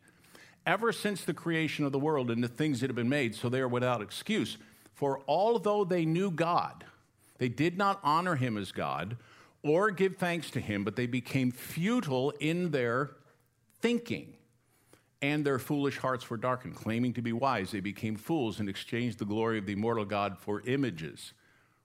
ever 0.67 0.93
since 0.93 1.25
the 1.25 1.33
creation 1.33 1.85
of 1.85 1.93
the 1.93 1.99
world 2.01 2.33
and 2.33 2.43
the 2.43 2.49
things 2.49 2.81
that 2.81 2.91
have 2.91 2.97
been 2.97 3.09
made, 3.09 3.35
so 3.35 3.49
they 3.49 3.61
are 3.61 3.69
without 3.69 4.03
excuse. 4.03 4.59
For 4.95 5.21
although 5.29 5.85
they 5.85 6.05
knew 6.05 6.33
God, 6.33 6.85
they 7.39 7.49
did 7.49 7.79
not 7.79 8.01
honor 8.03 8.35
him 8.35 8.59
as 8.59 8.73
God 8.73 9.17
or 9.63 9.93
give 9.93 10.17
thanks 10.17 10.51
to 10.51 10.61
him, 10.61 10.83
but 10.83 10.97
they 10.97 11.07
became 11.07 11.53
futile 11.53 12.33
in 12.41 12.73
their 12.73 13.13
thinking. 13.81 14.35
And 15.21 15.45
their 15.45 15.59
foolish 15.59 15.99
hearts 15.99 16.31
were 16.31 16.37
darkened. 16.37 16.77
Claiming 16.77 17.13
to 17.15 17.23
be 17.23 17.33
wise, 17.33 17.73
they 17.73 17.81
became 17.81 18.17
fools 18.17 18.61
and 18.61 18.69
exchanged 18.69 19.19
the 19.19 19.25
glory 19.25 19.59
of 19.59 19.67
the 19.67 19.73
immortal 19.73 20.05
God 20.05 20.39
for 20.39 20.63
images 20.67 21.33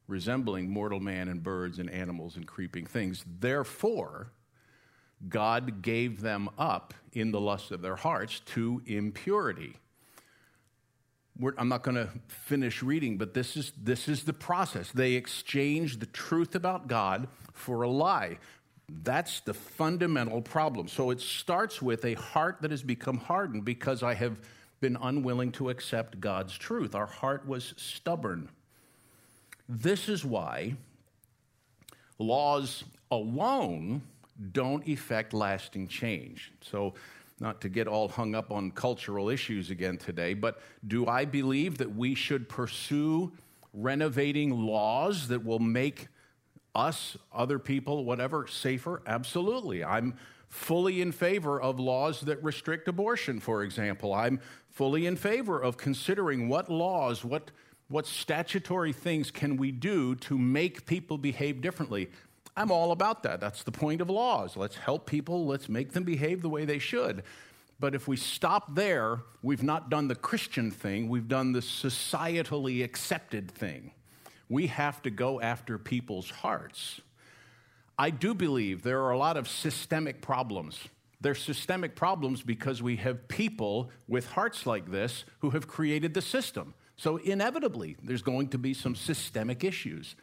resembling 0.07 0.69
mortal 0.69 0.99
man 0.99 1.27
and 1.29 1.41
birds 1.41 1.79
and 1.79 1.89
animals 1.89 2.35
and 2.35 2.45
creeping 2.45 2.85
things. 2.85 3.23
Therefore, 3.39 4.31
God 5.27 5.81
gave 5.81 6.21
them 6.21 6.49
up 6.57 6.93
in 7.13 7.31
the 7.31 7.39
lust 7.39 7.71
of 7.71 7.81
their 7.81 7.95
hearts 7.95 8.41
to 8.47 8.81
impurity. 8.85 9.73
We're, 11.39 11.53
I'm 11.57 11.69
not 11.69 11.83
going 11.83 11.95
to 11.95 12.09
finish 12.27 12.83
reading, 12.83 13.17
but 13.17 13.33
this 13.33 13.55
is, 13.55 13.71
this 13.81 14.07
is 14.07 14.23
the 14.23 14.33
process. 14.33 14.91
They 14.91 15.13
exchanged 15.13 15.99
the 15.99 16.05
truth 16.07 16.53
about 16.53 16.87
God 16.87 17.27
for 17.53 17.83
a 17.83 17.89
lie. 17.89 18.37
That's 18.89 19.39
the 19.41 19.53
fundamental 19.53 20.41
problem. 20.41 20.87
So 20.87 21.11
it 21.11 21.21
starts 21.21 21.81
with 21.81 22.05
a 22.05 22.13
heart 22.15 22.57
that 22.61 22.71
has 22.71 22.83
become 22.83 23.17
hardened 23.17 23.65
because 23.65 24.03
I 24.03 24.13
have 24.13 24.39
been 24.81 24.97
unwilling 25.01 25.51
to 25.53 25.69
accept 25.69 26.19
God's 26.19 26.57
truth. 26.57 26.93
Our 26.93 27.05
heart 27.05 27.47
was 27.47 27.73
stubborn. 27.77 28.49
This 29.69 30.09
is 30.09 30.25
why 30.25 30.75
laws 32.19 32.83
alone 33.09 34.01
don't 34.51 34.85
effect 34.87 35.33
lasting 35.33 35.87
change. 35.87 36.51
So, 36.61 36.93
not 37.39 37.61
to 37.61 37.69
get 37.69 37.87
all 37.87 38.07
hung 38.07 38.35
up 38.35 38.51
on 38.51 38.71
cultural 38.71 39.29
issues 39.29 39.69
again 39.69 39.97
today, 39.97 40.33
but 40.33 40.61
do 40.87 41.07
I 41.07 41.25
believe 41.25 41.77
that 41.79 41.95
we 41.95 42.13
should 42.15 42.47
pursue 42.47 43.31
renovating 43.73 44.51
laws 44.51 45.27
that 45.29 45.43
will 45.43 45.59
make 45.59 46.07
us, 46.75 47.17
other 47.33 47.59
people, 47.59 48.05
whatever, 48.05 48.47
safer? 48.47 49.01
Absolutely. 49.05 49.83
I'm 49.83 50.15
fully 50.49 51.01
in 51.01 51.11
favor 51.11 51.59
of 51.59 51.79
laws 51.79 52.21
that 52.21 52.43
restrict 52.43 52.87
abortion, 52.87 53.39
for 53.39 53.63
example. 53.63 54.13
I'm 54.13 54.39
fully 54.69 55.05
in 55.05 55.15
favor 55.15 55.59
of 55.59 55.77
considering 55.77 56.47
what 56.49 56.69
laws, 56.69 57.23
what 57.23 57.51
what 57.89 58.07
statutory 58.07 58.91
things 58.91 59.29
can 59.29 59.57
we 59.57 59.71
do 59.71 60.15
to 60.15 60.37
make 60.37 60.85
people 60.85 61.17
behave 61.17 61.61
differently? 61.61 62.09
I'm 62.55 62.71
all 62.71 62.91
about 62.91 63.23
that. 63.23 63.39
That's 63.39 63.63
the 63.63 63.71
point 63.71 64.01
of 64.01 64.09
laws. 64.09 64.55
Let's 64.55 64.75
help 64.75 65.05
people, 65.05 65.45
let's 65.45 65.69
make 65.69 65.91
them 65.91 66.03
behave 66.03 66.41
the 66.41 66.49
way 66.49 66.65
they 66.65 66.79
should. 66.79 67.23
But 67.79 67.93
if 67.93 68.07
we 68.07 68.15
stop 68.15 68.75
there, 68.75 69.19
we've 69.41 69.63
not 69.63 69.89
done 69.89 70.07
the 70.07 70.15
Christian 70.15 70.71
thing, 70.71 71.09
we've 71.09 71.27
done 71.27 71.51
the 71.51 71.59
societally 71.59 72.83
accepted 72.83 73.51
thing. 73.51 73.91
We 74.49 74.67
have 74.67 75.01
to 75.03 75.09
go 75.09 75.41
after 75.41 75.77
people's 75.77 76.29
hearts. 76.29 77.01
I 77.97 78.09
do 78.09 78.33
believe 78.33 78.83
there 78.83 79.03
are 79.03 79.11
a 79.11 79.17
lot 79.17 79.37
of 79.37 79.47
systemic 79.47 80.21
problems. 80.21 80.79
They're 81.21 81.35
systemic 81.35 81.95
problems 81.95 82.41
because 82.41 82.81
we 82.81 82.97
have 82.97 83.27
people 83.27 83.89
with 84.07 84.27
hearts 84.27 84.65
like 84.65 84.91
this 84.91 85.23
who 85.39 85.51
have 85.51 85.67
created 85.67 86.13
the 86.13 86.21
system. 86.21 86.73
So, 86.97 87.17
inevitably, 87.17 87.95
there's 88.03 88.21
going 88.21 88.49
to 88.49 88.57
be 88.57 88.73
some 88.73 88.95
systemic 88.95 89.63
issues. 89.63 90.15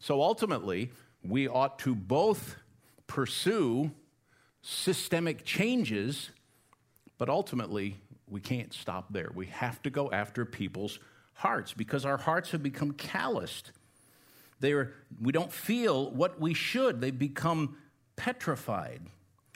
So, 0.00 0.20
ultimately, 0.20 0.90
we 1.22 1.48
ought 1.48 1.78
to 1.80 1.94
both 1.94 2.56
pursue 3.06 3.90
systemic 4.62 5.44
changes, 5.44 6.30
but 7.18 7.28
ultimately, 7.28 7.96
we 8.28 8.40
can't 8.40 8.72
stop 8.72 9.12
there. 9.12 9.30
We 9.34 9.46
have 9.46 9.82
to 9.82 9.90
go 9.90 10.10
after 10.10 10.44
people's 10.44 10.98
hearts 11.34 11.72
because 11.72 12.04
our 12.04 12.16
hearts 12.16 12.50
have 12.52 12.62
become 12.62 12.92
calloused. 12.92 13.72
They 14.60 14.72
are, 14.72 14.94
we 15.20 15.32
don't 15.32 15.52
feel 15.52 16.10
what 16.10 16.40
we 16.40 16.54
should, 16.54 17.00
they've 17.00 17.16
become 17.16 17.76
petrified. 18.16 19.02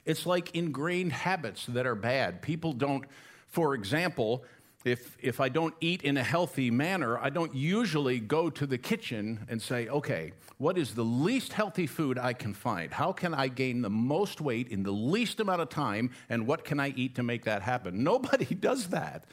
It's 0.05 0.25
like 0.25 0.55
ingrained 0.55 1.13
habits 1.13 1.65
that 1.67 1.85
are 1.85 1.95
bad. 1.95 2.41
People 2.41 2.73
don't, 2.73 3.05
for 3.47 3.75
example, 3.75 4.43
if, 4.85 5.17
if 5.21 5.41
I 5.41 5.49
don't 5.49 5.73
eat 5.81 6.03
in 6.03 6.15
a 6.15 6.23
healthy 6.23 6.71
manner, 6.71 7.17
I 7.17 7.29
don't 7.29 7.53
usually 7.53 8.19
go 8.19 8.49
to 8.49 8.65
the 8.65 8.77
kitchen 8.77 9.45
and 9.49 9.61
say, 9.61 9.87
okay, 9.89 10.31
what 10.57 10.77
is 10.77 10.95
the 10.95 11.03
least 11.03 11.53
healthy 11.53 11.85
food 11.85 12.17
I 12.17 12.33
can 12.33 12.53
find? 12.53 12.93
How 12.93 13.11
can 13.11 13.33
I 13.33 13.49
gain 13.49 13.81
the 13.81 13.89
most 13.89 14.39
weight 14.39 14.69
in 14.69 14.83
the 14.83 14.91
least 14.91 15.39
amount 15.39 15.61
of 15.61 15.69
time? 15.69 16.11
And 16.29 16.47
what 16.47 16.63
can 16.63 16.79
I 16.79 16.89
eat 16.89 17.15
to 17.15 17.23
make 17.23 17.45
that 17.45 17.61
happen? 17.61 18.03
Nobody 18.03 18.45
does 18.55 18.87
that. 18.87 19.25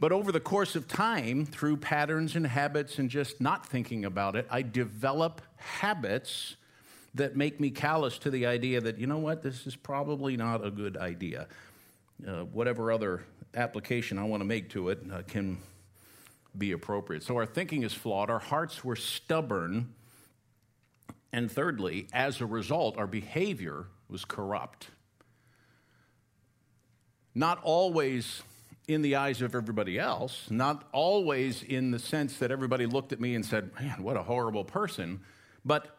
But 0.00 0.12
over 0.12 0.30
the 0.30 0.40
course 0.40 0.76
of 0.76 0.86
time, 0.86 1.44
through 1.44 1.78
patterns 1.78 2.36
and 2.36 2.46
habits 2.46 2.98
and 2.98 3.10
just 3.10 3.40
not 3.40 3.66
thinking 3.66 4.04
about 4.04 4.36
it, 4.36 4.46
I 4.48 4.62
develop 4.62 5.42
habits 5.56 6.56
that 7.14 7.36
make 7.36 7.58
me 7.58 7.70
callous 7.70 8.18
to 8.18 8.30
the 8.30 8.46
idea 8.46 8.80
that, 8.80 8.98
you 8.98 9.08
know 9.08 9.18
what, 9.18 9.42
this 9.42 9.66
is 9.66 9.74
probably 9.74 10.36
not 10.36 10.64
a 10.64 10.70
good 10.70 10.96
idea. 10.96 11.48
Uh, 12.26 12.44
whatever 12.44 12.92
other 12.92 13.24
application 13.54 14.18
I 14.18 14.24
want 14.24 14.40
to 14.40 14.44
make 14.44 14.70
to 14.70 14.90
it 14.90 15.00
uh, 15.12 15.22
can 15.22 15.58
be 16.56 16.72
appropriate. 16.72 17.24
So 17.24 17.36
our 17.36 17.46
thinking 17.46 17.82
is 17.82 17.92
flawed, 17.92 18.30
our 18.30 18.38
hearts 18.38 18.84
were 18.84 18.96
stubborn, 18.96 19.94
and 21.32 21.50
thirdly, 21.50 22.06
as 22.12 22.40
a 22.40 22.46
result, 22.46 22.96
our 22.96 23.06
behavior 23.06 23.86
was 24.08 24.24
corrupt. 24.24 24.88
Not 27.34 27.60
always 27.62 28.42
in 28.88 29.02
the 29.02 29.16
eyes 29.16 29.42
of 29.42 29.54
everybody 29.54 29.98
else, 29.98 30.50
not 30.50 30.88
always 30.92 31.62
in 31.62 31.90
the 31.90 31.98
sense 31.98 32.38
that 32.38 32.50
everybody 32.50 32.86
looked 32.86 33.12
at 33.12 33.20
me 33.20 33.34
and 33.34 33.44
said, 33.44 33.70
Man, 33.78 34.02
what 34.02 34.16
a 34.16 34.22
horrible 34.22 34.64
person, 34.64 35.20
but, 35.64 35.98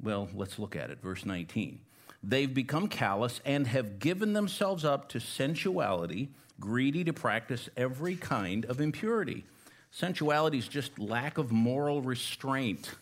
well, 0.00 0.28
let's 0.32 0.58
look 0.58 0.76
at 0.76 0.90
it. 0.90 1.02
Verse 1.02 1.26
19. 1.26 1.80
They've 2.22 2.52
become 2.52 2.86
callous 2.86 3.40
and 3.44 3.66
have 3.66 3.98
given 3.98 4.34
themselves 4.34 4.84
up 4.84 5.08
to 5.10 5.20
sensuality, 5.20 6.28
greedy 6.60 7.02
to 7.04 7.12
practice 7.12 7.68
every 7.76 8.14
kind 8.14 8.64
of 8.66 8.80
impurity. 8.80 9.44
Sensuality 9.90 10.58
is 10.58 10.68
just 10.68 10.98
lack 10.98 11.38
of 11.38 11.50
moral 11.50 12.02
restraint. 12.02 12.92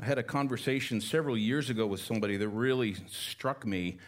I 0.00 0.06
had 0.06 0.18
a 0.18 0.22
conversation 0.22 1.00
several 1.00 1.36
years 1.36 1.70
ago 1.70 1.86
with 1.86 2.00
somebody 2.00 2.36
that 2.38 2.48
really 2.48 2.96
struck 3.08 3.64
me, 3.64 3.98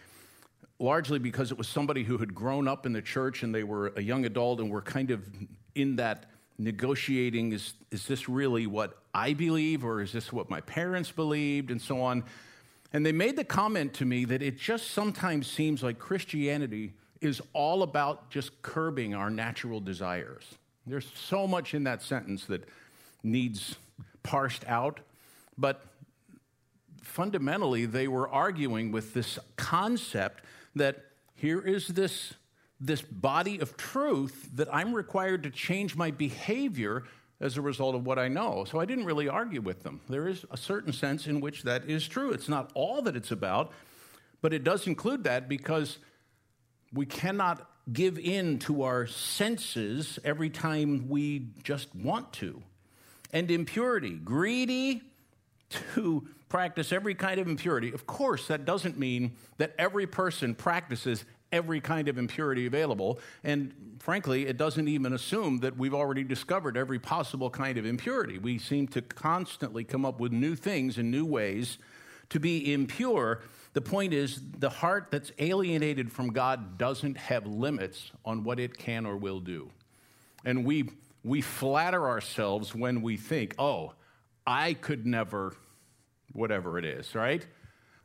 largely 0.78 1.18
because 1.18 1.50
it 1.50 1.58
was 1.58 1.68
somebody 1.68 2.02
who 2.02 2.18
had 2.18 2.34
grown 2.34 2.66
up 2.66 2.86
in 2.86 2.92
the 2.92 3.02
church 3.02 3.42
and 3.42 3.54
they 3.54 3.62
were 3.62 3.92
a 3.96 4.02
young 4.02 4.24
adult 4.24 4.60
and 4.60 4.70
were 4.70 4.82
kind 4.82 5.10
of 5.10 5.22
in 5.74 5.96
that 5.96 6.26
negotiating 6.58 7.52
is, 7.52 7.74
is 7.90 8.06
this 8.06 8.28
really 8.28 8.66
what 8.66 8.98
I 9.12 9.32
believe 9.32 9.84
or 9.84 10.00
is 10.00 10.12
this 10.12 10.32
what 10.32 10.50
my 10.50 10.60
parents 10.60 11.10
believed 11.10 11.70
and 11.70 11.80
so 11.80 12.00
on. 12.00 12.24
And 12.92 13.04
they 13.04 13.12
made 13.12 13.36
the 13.36 13.44
comment 13.44 13.94
to 13.94 14.04
me 14.04 14.24
that 14.26 14.42
it 14.42 14.58
just 14.58 14.90
sometimes 14.92 15.48
seems 15.48 15.82
like 15.82 15.98
Christianity 15.98 16.92
is 17.20 17.40
all 17.52 17.82
about 17.82 18.30
just 18.30 18.62
curbing 18.62 19.14
our 19.14 19.30
natural 19.30 19.80
desires. 19.80 20.44
There's 20.86 21.10
so 21.14 21.46
much 21.46 21.74
in 21.74 21.84
that 21.84 22.02
sentence 22.02 22.44
that 22.46 22.68
needs 23.22 23.76
parsed 24.22 24.64
out, 24.66 25.00
but 25.56 25.84
fundamentally, 27.02 27.86
they 27.86 28.06
were 28.08 28.28
arguing 28.28 28.92
with 28.92 29.14
this 29.14 29.38
concept 29.56 30.42
that 30.74 31.04
here 31.34 31.60
is 31.60 31.88
this, 31.88 32.34
this 32.80 33.02
body 33.02 33.58
of 33.58 33.76
truth 33.76 34.50
that 34.54 34.72
I'm 34.72 34.94
required 34.94 35.42
to 35.44 35.50
change 35.50 35.96
my 35.96 36.10
behavior 36.10 37.04
as 37.40 37.56
a 37.56 37.62
result 37.62 37.94
of 37.94 38.06
what 38.06 38.18
I 38.18 38.28
know. 38.28 38.64
So 38.64 38.78
I 38.78 38.84
didn't 38.84 39.04
really 39.04 39.28
argue 39.28 39.60
with 39.60 39.82
them. 39.82 40.00
There 40.08 40.28
is 40.28 40.44
a 40.50 40.56
certain 40.56 40.92
sense 40.92 41.26
in 41.26 41.40
which 41.40 41.64
that 41.64 41.88
is 41.88 42.06
true. 42.06 42.30
It's 42.30 42.48
not 42.48 42.70
all 42.74 43.02
that 43.02 43.16
it's 43.16 43.30
about, 43.30 43.72
but 44.40 44.52
it 44.52 44.64
does 44.64 44.86
include 44.86 45.24
that 45.24 45.48
because 45.48 45.98
we 46.92 47.06
cannot 47.06 47.68
give 47.92 48.18
in 48.18 48.58
to 48.60 48.82
our 48.84 49.06
senses 49.06 50.18
every 50.24 50.48
time 50.48 51.08
we 51.08 51.48
just 51.62 51.94
want 51.94 52.32
to. 52.34 52.62
And 53.32 53.50
impurity, 53.50 54.14
greedy 54.14 55.02
to 55.94 56.26
practice 56.48 56.92
every 56.92 57.14
kind 57.14 57.40
of 57.40 57.48
impurity. 57.48 57.92
Of 57.92 58.06
course, 58.06 58.46
that 58.48 58.64
doesn't 58.64 58.98
mean 58.98 59.32
that 59.58 59.74
every 59.78 60.06
person 60.06 60.54
practices 60.54 61.24
every 61.54 61.80
kind 61.80 62.08
of 62.08 62.18
impurity 62.18 62.66
available. 62.66 63.20
And 63.44 63.72
frankly, 64.00 64.46
it 64.46 64.56
doesn't 64.56 64.88
even 64.88 65.12
assume 65.12 65.60
that 65.60 65.76
we've 65.76 65.94
already 65.94 66.24
discovered 66.24 66.76
every 66.76 66.98
possible 66.98 67.48
kind 67.48 67.78
of 67.78 67.86
impurity. 67.86 68.38
We 68.38 68.58
seem 68.58 68.88
to 68.88 69.02
constantly 69.02 69.84
come 69.84 70.04
up 70.04 70.18
with 70.18 70.32
new 70.32 70.56
things 70.56 70.98
and 70.98 71.10
new 71.10 71.24
ways 71.24 71.78
to 72.30 72.40
be 72.40 72.72
impure. 72.72 73.42
The 73.72 73.80
point 73.80 74.12
is, 74.12 74.40
the 74.58 74.70
heart 74.70 75.08
that's 75.10 75.30
alienated 75.38 76.10
from 76.12 76.32
God 76.32 76.76
doesn't 76.76 77.16
have 77.16 77.46
limits 77.46 78.10
on 78.24 78.42
what 78.44 78.58
it 78.58 78.76
can 78.76 79.06
or 79.06 79.16
will 79.16 79.40
do. 79.40 79.70
And 80.44 80.64
we, 80.64 80.90
we 81.22 81.40
flatter 81.40 82.08
ourselves 82.08 82.74
when 82.74 83.00
we 83.00 83.16
think, 83.16 83.54
oh, 83.58 83.94
I 84.46 84.74
could 84.74 85.06
never, 85.06 85.54
whatever 86.32 86.78
it 86.78 86.84
is, 86.84 87.14
right? 87.14 87.44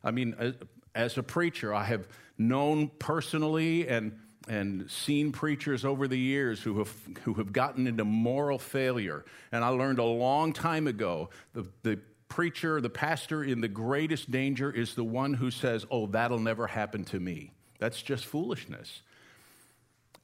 I 0.02 0.10
mean, 0.10 0.54
as 0.94 1.18
a 1.18 1.22
preacher, 1.22 1.74
I 1.74 1.84
have 1.84 2.08
known 2.38 2.88
personally 2.98 3.86
and, 3.86 4.18
and 4.48 4.90
seen 4.90 5.32
preachers 5.32 5.84
over 5.84 6.08
the 6.08 6.18
years 6.18 6.62
who 6.62 6.78
have, 6.78 6.92
who 7.24 7.34
have 7.34 7.52
gotten 7.52 7.86
into 7.86 8.04
moral 8.04 8.58
failure. 8.58 9.24
And 9.52 9.62
I 9.62 9.68
learned 9.68 9.98
a 9.98 10.04
long 10.04 10.52
time 10.52 10.86
ago 10.86 11.30
the, 11.52 11.66
the 11.82 11.98
preacher, 12.28 12.80
the 12.80 12.90
pastor 12.90 13.44
in 13.44 13.60
the 13.60 13.68
greatest 13.68 14.30
danger 14.30 14.70
is 14.70 14.94
the 14.94 15.04
one 15.04 15.34
who 15.34 15.50
says, 15.50 15.84
Oh, 15.90 16.06
that'll 16.06 16.38
never 16.38 16.66
happen 16.66 17.04
to 17.06 17.20
me. 17.20 17.52
That's 17.78 18.00
just 18.00 18.24
foolishness. 18.24 19.02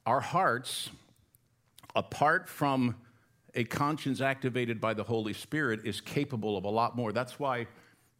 Our 0.05 0.21
hearts, 0.21 0.89
apart 1.95 2.49
from 2.49 2.95
a 3.57 3.65
conscience 3.65 4.21
activated 4.21 4.79
by 4.79 4.93
the 4.93 5.03
Holy 5.03 5.33
Spirit, 5.33 5.81
is 5.83 5.99
capable 5.99 6.55
of 6.55 6.63
a 6.63 6.69
lot 6.69 6.95
more. 6.95 7.11
That's 7.11 7.37
why 7.37 7.67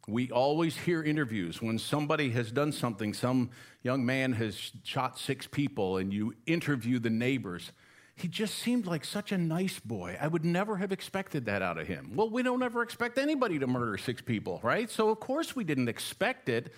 we 0.06 0.30
always 0.30 0.76
hear 0.76 1.02
interviews 1.02 1.62
when 1.62 1.78
somebody 1.78 2.30
has 2.30 2.52
done 2.52 2.72
something, 2.72 3.14
some 3.14 3.50
young 3.82 4.04
man 4.04 4.34
has 4.34 4.72
shot 4.84 5.18
six 5.18 5.46
people, 5.46 5.96
and 5.96 6.12
you 6.12 6.34
interview 6.46 6.98
the 6.98 7.10
neighbors 7.10 7.72
he 8.18 8.26
just 8.26 8.56
seemed 8.56 8.84
like 8.84 9.04
such 9.04 9.30
a 9.30 9.38
nice 9.38 9.78
boy. 9.78 10.18
I 10.20 10.26
would 10.26 10.44
never 10.44 10.76
have 10.76 10.90
expected 10.90 11.46
that 11.46 11.62
out 11.62 11.78
of 11.78 11.86
him. 11.86 12.12
Well, 12.16 12.28
we 12.28 12.42
don't 12.42 12.62
ever 12.64 12.82
expect 12.82 13.16
anybody 13.16 13.60
to 13.60 13.68
murder 13.68 13.96
six 13.96 14.20
people, 14.20 14.58
right? 14.64 14.90
So, 14.90 15.10
of 15.10 15.20
course, 15.20 15.54
we 15.54 15.62
didn't 15.62 15.88
expect 15.88 16.48
it. 16.48 16.72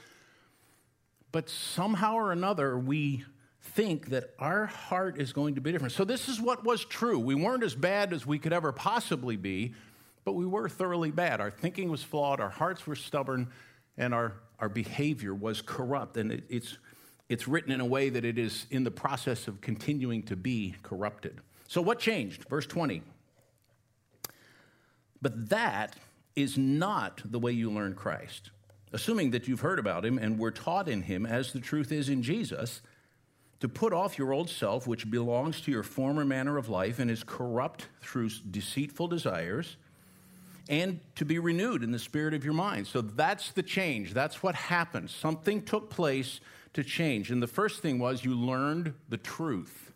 But 1.33 1.49
somehow 1.49 2.17
or 2.17 2.33
another, 2.33 2.79
we 2.79 3.25
think 3.61 4.09
that 4.11 4.35
our 4.39 4.67
heart 4.67 5.21
is 5.21 5.33
going 5.33 5.55
to 5.55 5.61
be 5.61 5.73
different. 5.73 5.93
So, 5.93 6.05
this 6.05 6.29
is 6.29 6.41
what 6.41 6.65
was 6.65 6.85
true. 6.85 7.19
We 7.19 7.35
weren't 7.35 7.63
as 7.63 7.75
bad 7.75 8.13
as 8.13 8.27
we 8.27 8.39
could 8.39 8.53
ever 8.53 8.73
possibly 8.73 9.37
be, 9.37 9.75
but 10.25 10.33
we 10.33 10.47
were 10.47 10.69
thoroughly 10.69 11.11
bad. 11.11 11.41
Our 11.41 11.51
thinking 11.51 11.91
was 11.91 12.03
flawed, 12.03 12.41
our 12.41 12.51
hearts 12.51 12.87
were 12.87 12.97
stubborn, 12.97 13.49
and 13.97 14.15
our, 14.15 14.35
our 14.59 14.69
behavior 14.69 15.35
was 15.35 15.63
corrupt. 15.63 16.17
And 16.17 16.33
it, 16.33 16.45
it's 16.49 16.79
it's 17.31 17.47
written 17.47 17.71
in 17.71 17.81
a 17.81 17.87
way 17.87 18.09
that 18.09 18.25
it 18.25 18.39
is 18.39 18.67
in 18.71 18.83
the 18.83 18.91
process 18.91 19.47
of 19.47 19.61
continuing 19.61 20.25
to 20.25 20.35
be 20.35 20.75
corrupted. 20.83 21.41
So, 21.69 21.81
what 21.81 22.01
changed? 22.01 22.49
Verse 22.49 22.67
20. 22.67 23.03
But 25.23 25.51
that 25.51 25.95
is 26.35 26.59
not 26.59 27.23
the 27.25 27.39
way 27.39 27.53
you 27.53 27.71
learn 27.71 27.95
Christ. 27.95 28.51
Assuming 28.93 29.31
that 29.31 29.47
you've 29.47 29.61
heard 29.61 29.79
about 29.79 30.05
him 30.05 30.19
and 30.19 30.41
were 30.41 30.51
taught 30.51 30.89
in 30.89 31.03
him, 31.03 31.25
as 31.25 31.53
the 31.53 31.61
truth 31.61 31.93
is 31.93 32.09
in 32.09 32.25
Jesus, 32.25 32.83
to 33.61 33.69
put 33.69 33.93
off 33.93 34.19
your 34.19 34.33
old 34.33 34.49
self, 34.51 34.87
which 34.87 35.11
belongs 35.11 35.61
to 35.63 35.71
your 35.71 35.83
former 35.83 36.25
manner 36.25 36.57
of 36.57 36.69
life 36.69 36.99
and 36.99 37.11
is 37.11 37.23
corrupt 37.23 37.87
through 38.01 38.31
deceitful 38.51 39.07
desires, 39.09 39.77
and 40.69 41.01
to 41.17 41.25
be 41.25 41.39
renewed 41.39 41.83
in 41.83 41.91
the 41.91 41.99
spirit 41.99 42.33
of 42.33 42.45
your 42.45 42.55
mind. 42.55 42.87
So 42.87 43.01
that's 43.03 43.53
the 43.53 43.63
change. 43.63 44.15
That's 44.15 44.43
what 44.43 44.55
happened. 44.55 45.11
Something 45.11 45.63
took 45.63 45.91
place 45.91 46.41
to 46.75 46.85
change. 46.85 47.31
And 47.31 47.43
the 47.43 47.49
first 47.49 47.83
thing 47.83 47.99
was 47.99 48.25
you 48.25 48.35
learned 48.35 48.95
the 49.09 49.17
truth. 49.17 49.93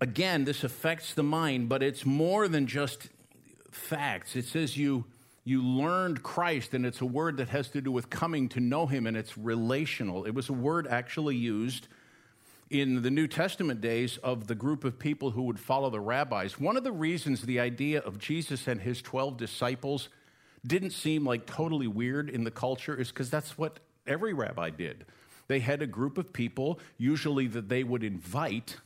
Again, 0.00 0.44
this 0.44 0.64
affects 0.64 1.14
the 1.14 1.22
mind, 1.22 1.68
but 1.68 1.82
it's 1.82 2.04
more 2.04 2.48
than 2.48 2.66
just 2.66 3.08
facts. 3.70 4.34
It 4.34 4.46
says 4.46 4.76
you 4.76 5.04
you 5.44 5.62
learned 5.62 6.22
Christ, 6.22 6.72
and 6.72 6.86
it's 6.86 7.02
a 7.02 7.06
word 7.06 7.36
that 7.36 7.50
has 7.50 7.68
to 7.70 7.80
do 7.80 7.92
with 7.92 8.08
coming 8.08 8.48
to 8.50 8.60
know 8.60 8.86
Him, 8.86 9.06
and 9.06 9.16
it's 9.16 9.36
relational. 9.36 10.24
It 10.24 10.34
was 10.34 10.48
a 10.48 10.54
word 10.54 10.86
actually 10.86 11.36
used 11.36 11.88
in 12.70 13.02
the 13.02 13.10
New 13.10 13.28
Testament 13.28 13.80
days 13.80 14.16
of 14.18 14.46
the 14.46 14.54
group 14.54 14.84
of 14.84 14.98
people 14.98 15.30
who 15.30 15.42
would 15.42 15.60
follow 15.60 15.90
the 15.90 16.00
rabbis. 16.00 16.58
One 16.58 16.76
of 16.76 16.84
the 16.84 16.92
reasons 16.92 17.42
the 17.42 17.60
idea 17.60 18.00
of 18.00 18.18
Jesus 18.18 18.66
and 18.66 18.80
his 18.80 19.02
12 19.02 19.36
disciples 19.36 20.08
didn't 20.66 20.90
seem 20.90 21.26
like 21.26 21.46
totally 21.46 21.86
weird 21.86 22.30
in 22.30 22.44
the 22.44 22.50
culture 22.50 22.98
is 22.98 23.08
because 23.08 23.28
that's 23.28 23.58
what 23.58 23.80
every 24.06 24.32
rabbi 24.32 24.70
did. 24.70 25.04
They 25.46 25.60
had 25.60 25.82
a 25.82 25.86
group 25.86 26.16
of 26.16 26.32
people, 26.32 26.80
usually 26.96 27.46
that 27.48 27.68
they 27.68 27.84
would 27.84 28.02
invite, 28.02 28.78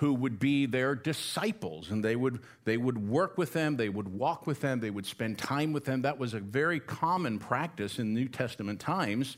who 0.00 0.14
would 0.14 0.38
be 0.38 0.64
their 0.64 0.94
disciples, 0.94 1.90
and 1.90 2.02
they 2.02 2.16
would, 2.16 2.40
they 2.64 2.78
would 2.78 3.06
work 3.06 3.36
with 3.36 3.52
them, 3.52 3.76
they 3.76 3.90
would 3.90 4.08
walk 4.08 4.46
with 4.46 4.62
them, 4.62 4.80
they 4.80 4.88
would 4.88 5.04
spend 5.04 5.36
time 5.36 5.74
with 5.74 5.84
them. 5.84 6.00
That 6.00 6.16
was 6.16 6.32
a 6.32 6.40
very 6.40 6.80
common 6.80 7.38
practice 7.38 7.98
in 7.98 8.14
New 8.14 8.26
Testament 8.26 8.80
times. 8.80 9.36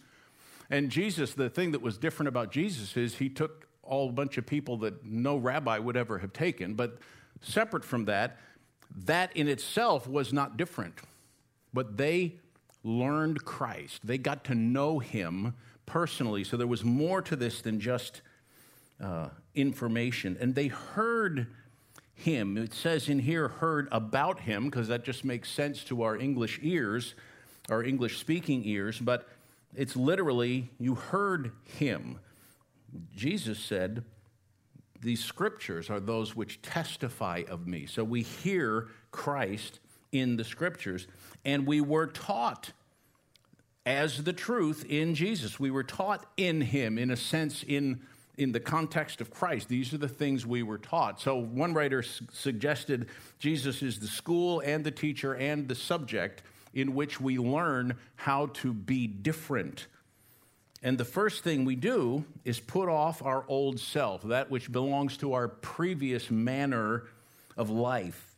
And 0.71 0.89
Jesus, 0.89 1.35
the 1.35 1.51
thing 1.51 1.73
that 1.73 1.83
was 1.83 1.99
different 1.99 2.29
about 2.29 2.53
Jesus 2.53 2.97
is 2.97 3.17
he 3.17 3.29
took 3.29 3.67
all 3.83 4.09
a 4.09 4.13
bunch 4.13 4.39
of 4.39 4.47
people 4.47 4.77
that 4.79 5.05
no 5.05 5.37
rabbi 5.37 5.81
would 5.81 5.97
ever 5.97 6.19
have 6.19 6.33
taken, 6.33 6.75
but 6.75 6.99
separate 7.41 7.85
from 7.85 8.05
that, 8.05 8.39
that 9.05 9.37
in 9.37 9.49
itself 9.49 10.07
was 10.07 10.33
not 10.33 10.57
different. 10.57 10.95
But 11.75 11.97
they 11.97 12.39
learned 12.85 13.45
Christ. 13.45 14.07
They 14.07 14.17
got 14.17 14.45
to 14.45 14.55
know 14.55 15.01
him 15.01 15.55
personally. 15.87 16.45
So 16.45 16.57
there 16.57 16.69
was 16.69 16.85
more 16.85 17.21
to 17.23 17.35
this 17.35 17.63
than 17.63 17.81
just 17.81 18.23
uh, 19.03 19.29
information. 19.55 20.37
And 20.41 20.55
they 20.55 20.69
heard 20.69 21.49
him. 22.15 22.57
It 22.57 22.73
says 22.73 23.09
in 23.09 23.19
here, 23.19 23.49
heard 23.49 23.89
about 23.91 24.41
him, 24.41 24.67
because 24.67 24.89
that 24.89 25.05
just 25.05 25.25
makes 25.25 25.51
sense 25.51 25.85
to 25.85 26.03
our 26.03 26.17
English 26.17 26.61
ears, 26.63 27.15
our 27.69 27.83
English 27.83 28.19
speaking 28.19 28.63
ears. 28.65 28.99
But 28.99 29.29
it's 29.75 29.97
literally, 29.97 30.71
you 30.79 30.95
heard 30.95 31.53
him. 31.79 32.19
Jesus 33.17 33.59
said, 33.59 34.05
These 35.01 35.25
scriptures 35.25 35.91
are 35.91 36.01
those 36.01 36.37
which 36.37 36.63
testify 36.63 37.43
of 37.49 37.67
me. 37.67 37.87
So 37.87 38.05
we 38.05 38.23
hear 38.23 38.89
Christ 39.11 39.81
in 40.13 40.37
the 40.37 40.45
scriptures. 40.45 41.07
And 41.45 41.67
we 41.67 41.81
were 41.81 42.07
taught 42.07 42.73
as 43.85 44.23
the 44.23 44.33
truth 44.33 44.85
in 44.89 45.15
Jesus. 45.15 45.59
We 45.59 45.71
were 45.71 45.83
taught 45.83 46.25
in 46.37 46.61
him, 46.61 46.99
in 46.99 47.11
a 47.11 47.17
sense, 47.17 47.65
in, 47.67 48.03
in 48.39 48.53
the 48.53 48.61
context 48.61 49.21
of 49.21 49.31
Christ. 49.31 49.69
These 49.69 49.93
are 49.93 49.99
the 49.99 50.09
things 50.09 50.47
we 50.47 50.63
were 50.63 50.79
taught. 50.79 51.21
So 51.21 51.37
one 51.37 51.75
writer 51.75 52.03
su- 52.03 52.25
suggested 52.33 53.09
Jesus 53.39 53.83
is 53.83 53.99
the 53.99 54.07
school 54.07 54.61
and 54.61 54.85
the 54.85 54.91
teacher 54.91 55.35
and 55.35 55.69
the 55.69 55.75
subject 55.75 56.43
in 56.73 56.95
which 56.95 57.21
we 57.21 57.39
learn 57.39 57.97
how 58.17 58.47
to 58.47 58.73
be 58.73 59.07
different. 59.07 59.87
And 60.83 60.97
the 60.97 61.05
first 61.05 61.45
thing 61.45 61.65
we 61.65 61.77
do 61.77 62.25
is 62.45 62.59
put 62.59 62.89
off 62.89 63.23
our 63.23 63.45
old 63.49 63.79
self, 63.79 64.23
that 64.23 64.51
which 64.51 64.73
belongs 64.73 65.19
to 65.19 65.35
our 65.35 65.49
previous 65.49 66.31
manner 66.31 67.05
of 67.57 67.71
life 67.71 68.33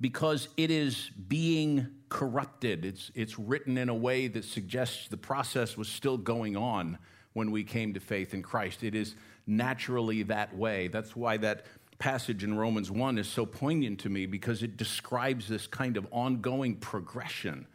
because 0.00 0.48
it 0.56 0.70
is 0.70 1.10
being 1.28 1.86
corrupted. 2.08 2.84
It's, 2.84 3.10
it's 3.14 3.38
written 3.38 3.76
in 3.76 3.88
a 3.88 3.94
way 3.94 4.28
that 4.28 4.44
suggests 4.44 5.08
the 5.08 5.16
process 5.16 5.76
was 5.76 5.88
still 5.88 6.16
going 6.16 6.56
on 6.56 6.98
when 7.32 7.50
we 7.50 7.64
came 7.64 7.94
to 7.94 8.00
faith 8.00 8.34
in 8.34 8.42
Christ. 8.42 8.82
It 8.82 8.94
is 8.94 9.14
naturally 9.46 10.22
that 10.24 10.56
way. 10.56 10.88
That's 10.88 11.14
why 11.14 11.36
that 11.38 11.64
passage 11.98 12.44
in 12.44 12.56
Romans 12.56 12.90
1 12.90 13.18
is 13.18 13.28
so 13.28 13.44
poignant 13.44 14.00
to 14.00 14.08
me 14.08 14.26
because 14.26 14.62
it 14.62 14.76
describes 14.76 15.48
this 15.48 15.66
kind 15.66 15.96
of 15.96 16.06
ongoing 16.10 16.76
progression. 16.76 17.66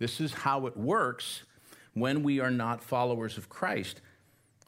This 0.00 0.20
is 0.20 0.32
how 0.32 0.66
it 0.66 0.76
works 0.76 1.42
when 1.92 2.22
we 2.22 2.40
are 2.40 2.50
not 2.50 2.82
followers 2.82 3.36
of 3.38 3.48
Christ. 3.48 4.00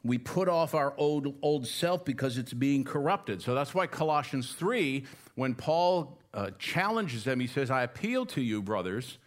We 0.03 0.17
put 0.17 0.47
off 0.47 0.73
our 0.73 0.93
old, 0.97 1.35
old 1.41 1.67
self 1.67 2.05
because 2.05 2.37
it's 2.37 2.53
being 2.53 2.83
corrupted. 2.83 3.41
So 3.41 3.53
that's 3.55 3.73
why 3.73 3.87
Colossians 3.87 4.53
3, 4.53 5.03
when 5.35 5.55
Paul 5.55 6.17
uh, 6.37 6.51
challenges 6.59 7.23
them. 7.23 7.39
He 7.39 7.47
says, 7.47 7.71
I 7.71 7.81
appeal 7.81 8.25
to 8.27 8.41
you, 8.41 8.61
brothers. 8.61 9.17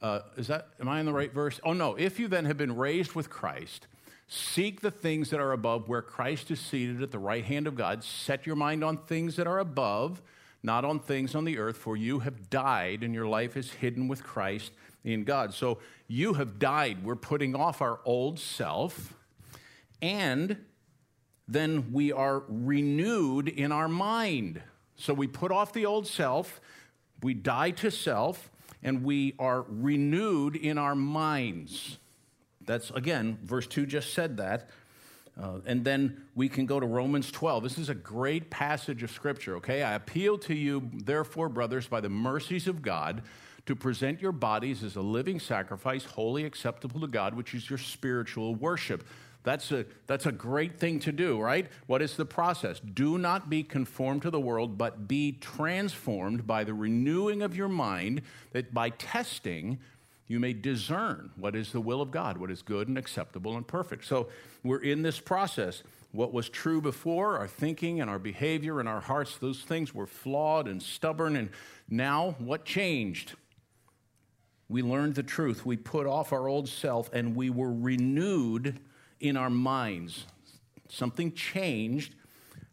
Uh, 0.00 0.20
is 0.36 0.46
that, 0.46 0.68
am 0.80 0.88
I 0.88 0.98
in 0.98 1.06
the 1.06 1.12
right 1.12 1.32
verse? 1.32 1.60
Oh, 1.62 1.74
no. 1.74 1.94
If 1.94 2.18
you 2.18 2.26
then 2.26 2.46
have 2.46 2.56
been 2.56 2.74
raised 2.74 3.12
with 3.12 3.28
Christ, 3.28 3.86
seek 4.26 4.80
the 4.80 4.90
things 4.90 5.30
that 5.30 5.40
are 5.40 5.52
above 5.52 5.88
where 5.88 6.02
Christ 6.02 6.50
is 6.50 6.60
seated 6.60 7.02
at 7.02 7.10
the 7.10 7.18
right 7.18 7.44
hand 7.44 7.66
of 7.66 7.74
God. 7.74 8.02
Set 8.02 8.46
your 8.46 8.56
mind 8.56 8.82
on 8.82 8.98
things 8.98 9.36
that 9.36 9.46
are 9.46 9.58
above, 9.58 10.22
not 10.62 10.84
on 10.84 10.98
things 10.98 11.34
on 11.34 11.44
the 11.44 11.58
earth, 11.58 11.76
for 11.76 11.96
you 11.96 12.20
have 12.20 12.50
died 12.50 13.02
and 13.02 13.14
your 13.14 13.26
life 13.26 13.56
is 13.56 13.72
hidden 13.72 14.08
with 14.08 14.22
Christ 14.22 14.72
in 15.04 15.24
God. 15.24 15.52
So 15.52 15.78
you 16.08 16.34
have 16.34 16.58
died. 16.58 17.04
We're 17.04 17.16
putting 17.16 17.54
off 17.54 17.82
our 17.82 18.00
old 18.04 18.38
self 18.38 19.14
and 20.00 20.58
then 21.46 21.92
we 21.92 22.12
are 22.12 22.42
renewed 22.48 23.48
in 23.48 23.72
our 23.72 23.88
mind. 23.88 24.62
So 24.96 25.12
we 25.12 25.26
put 25.26 25.52
off 25.52 25.72
the 25.72 25.86
old 25.86 26.06
self, 26.06 26.60
we 27.22 27.34
die 27.34 27.70
to 27.72 27.90
self, 27.90 28.50
and 28.82 29.02
we 29.02 29.34
are 29.38 29.64
renewed 29.68 30.56
in 30.56 30.78
our 30.78 30.94
minds. 30.94 31.98
That's, 32.66 32.90
again, 32.90 33.38
verse 33.42 33.66
2 33.66 33.86
just 33.86 34.14
said 34.14 34.36
that. 34.38 34.68
Uh, 35.40 35.58
and 35.66 35.84
then 35.84 36.22
we 36.34 36.48
can 36.48 36.64
go 36.64 36.78
to 36.78 36.86
Romans 36.86 37.30
12. 37.30 37.64
This 37.64 37.78
is 37.78 37.88
a 37.88 37.94
great 37.94 38.50
passage 38.50 39.02
of 39.02 39.10
Scripture, 39.10 39.56
okay? 39.56 39.82
I 39.82 39.94
appeal 39.94 40.38
to 40.38 40.54
you, 40.54 40.90
therefore, 40.94 41.48
brothers, 41.48 41.88
by 41.88 42.00
the 42.00 42.08
mercies 42.08 42.68
of 42.68 42.82
God, 42.82 43.22
to 43.66 43.74
present 43.74 44.20
your 44.20 44.32
bodies 44.32 44.84
as 44.84 44.94
a 44.94 45.00
living 45.00 45.40
sacrifice, 45.40 46.04
holy 46.04 46.44
acceptable 46.44 47.00
to 47.00 47.08
God, 47.08 47.34
which 47.34 47.54
is 47.54 47.68
your 47.68 47.78
spiritual 47.78 48.54
worship. 48.54 49.04
That's 49.42 49.72
a, 49.72 49.84
that's 50.06 50.26
a 50.26 50.32
great 50.32 50.78
thing 50.78 51.00
to 51.00 51.12
do, 51.12 51.38
right? 51.38 51.66
What 51.86 52.00
is 52.00 52.16
the 52.16 52.24
process? 52.24 52.80
Do 52.80 53.18
not 53.18 53.50
be 53.50 53.62
conformed 53.62 54.22
to 54.22 54.30
the 54.30 54.40
world, 54.40 54.78
but 54.78 55.06
be 55.06 55.32
transformed 55.32 56.46
by 56.46 56.64
the 56.64 56.74
renewing 56.74 57.42
of 57.42 57.56
your 57.56 57.68
mind, 57.68 58.22
that 58.52 58.72
by 58.72 58.90
testing, 58.90 59.78
you 60.26 60.40
may 60.40 60.52
discern 60.52 61.30
what 61.36 61.54
is 61.54 61.72
the 61.72 61.80
will 61.80 62.00
of 62.00 62.10
God, 62.10 62.38
what 62.38 62.50
is 62.50 62.62
good 62.62 62.88
and 62.88 62.96
acceptable 62.96 63.56
and 63.56 63.66
perfect. 63.66 64.06
So 64.06 64.28
we're 64.62 64.82
in 64.82 65.02
this 65.02 65.20
process. 65.20 65.82
What 66.12 66.32
was 66.32 66.48
true 66.48 66.80
before, 66.80 67.38
our 67.38 67.48
thinking 67.48 68.00
and 68.00 68.08
our 68.08 68.18
behavior 68.18 68.80
and 68.80 68.88
our 68.88 69.00
hearts, 69.00 69.36
those 69.36 69.60
things 69.60 69.92
were 69.92 70.06
flawed 70.06 70.68
and 70.68 70.82
stubborn. 70.82 71.36
And 71.36 71.50
now 71.90 72.36
what 72.38 72.64
changed? 72.64 73.34
We 74.68 74.80
learned 74.80 75.16
the 75.16 75.22
truth. 75.22 75.66
We 75.66 75.76
put 75.76 76.06
off 76.06 76.32
our 76.32 76.48
old 76.48 76.68
self 76.68 77.12
and 77.12 77.36
we 77.36 77.50
were 77.50 77.72
renewed 77.72 78.80
in 79.20 79.36
our 79.36 79.50
minds. 79.50 80.24
Something 80.88 81.32
changed 81.32 82.14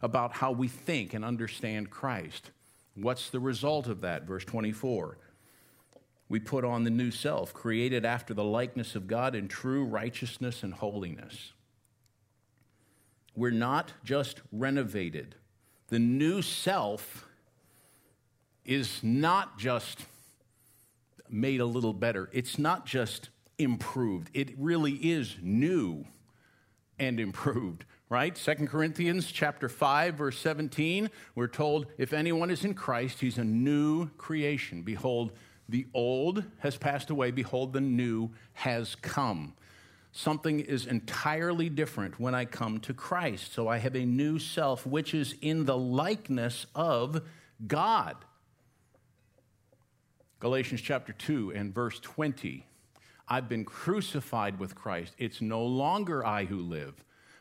about 0.02 0.34
how 0.34 0.52
we 0.52 0.68
think 0.68 1.14
and 1.14 1.26
understand 1.26 1.90
Christ. 1.90 2.52
What's 2.96 3.30
the 3.30 3.40
result 3.40 3.88
of 3.88 4.02
that? 4.02 4.24
Verse 4.24 4.46
24. 4.46 5.18
We 6.32 6.40
put 6.40 6.64
on 6.64 6.86
the 6.86 6.90
new 6.90 7.12
self, 7.12 7.54
created 7.54 8.06
after 8.06 8.34
the 8.34 8.46
likeness 8.46 8.96
of 8.96 9.06
God 9.06 9.36
in 9.36 9.50
true 9.50 9.84
righteousness 9.84 10.64
and 10.64 10.74
holiness. 10.74 11.52
We're 13.36 13.52
not 13.52 13.92
just 14.06 14.40
renovated. 14.50 15.36
The 15.90 16.00
new 16.00 16.42
self 16.42 17.28
is 18.64 19.04
not 19.04 19.60
just 19.60 20.06
made 21.30 21.60
a 21.60 21.66
little 21.66 21.92
better, 21.92 22.30
it's 22.32 22.58
not 22.58 22.86
just 22.86 23.28
improved, 23.58 24.30
it 24.34 24.58
really 24.58 24.94
is 24.94 25.36
new 25.42 26.06
and 26.98 27.20
improved 27.20 27.84
right 28.10 28.36
2 28.36 28.68
corinthians 28.68 29.32
chapter 29.32 29.70
5 29.70 30.16
verse 30.16 30.38
17 30.38 31.10
we're 31.34 31.48
told 31.48 31.88
if 31.98 32.12
anyone 32.12 32.52
is 32.52 32.66
in 32.66 32.74
christ 32.74 33.22
he's 33.22 33.38
a 33.38 33.44
new 33.44 34.10
creation 34.18 34.84
behold 34.84 35.32
the 35.72 35.88
old 35.94 36.44
has 36.60 36.78
passed 36.78 37.10
away. 37.10 37.32
Behold 37.32 37.74
the 37.74 37.82
new 37.82 38.30
has 38.54 38.96
come. 38.96 39.54
Something 40.12 40.60
is 40.60 40.86
entirely 40.86 41.70
different 41.70 42.20
when 42.20 42.36
i 42.36 42.46
come 42.46 42.80
to 42.82 42.94
christ. 42.94 43.54
So 43.54 43.68
i 43.68 43.78
have 43.78 43.96
a 43.96 44.06
new 44.06 44.38
self 44.38 44.86
which 44.86 45.14
is 45.14 45.36
in 45.42 45.66
the 45.66 45.78
likeness 45.78 46.68
of 46.76 47.22
god. 47.66 48.18
Galatians 50.40 50.82
chapter 50.82 51.14
2 51.14 51.54
and 51.56 51.74
verse 51.74 52.00
20 52.00 52.66
i've 53.30 53.48
been 53.48 53.64
crucified 53.64 54.60
with 54.60 54.76
christ. 54.76 55.14
It's 55.18 55.42
no 55.42 55.64
longer 55.64 56.26
i 56.26 56.46
who 56.46 56.60
live 56.60 56.94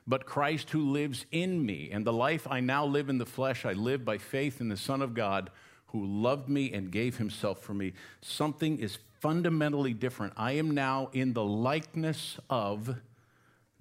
but 0.07 0.27
Christ 0.27 0.71
who 0.71 0.91
lives 0.91 1.25
in 1.31 1.65
me. 1.65 1.91
And 1.93 2.05
the 2.05 2.13
life 2.13 2.49
I 2.51 2.59
now 2.59 2.85
live 2.85 3.09
in 3.09 3.19
the 3.19 3.27
flesh, 3.27 3.65
I 3.65 3.75
live 3.75 4.05
by 4.05 4.19
faith 4.19 4.61
in 4.61 4.69
the 4.69 4.77
Son 4.77 5.03
of 5.03 5.15
God 5.15 5.51
who 5.93 6.05
loved 6.05 6.49
me 6.49 6.73
and 6.73 6.91
gave 6.91 7.17
himself 7.19 7.61
for 7.61 7.75
me. 7.75 7.93
Something 8.21 8.79
is 8.79 8.99
fundamentally 9.21 9.93
different. 9.93 10.33
I 10.37 10.53
am 10.53 10.71
now 10.71 11.11
in 11.13 11.33
the 11.33 11.45
likeness 11.45 12.39
of 12.49 12.97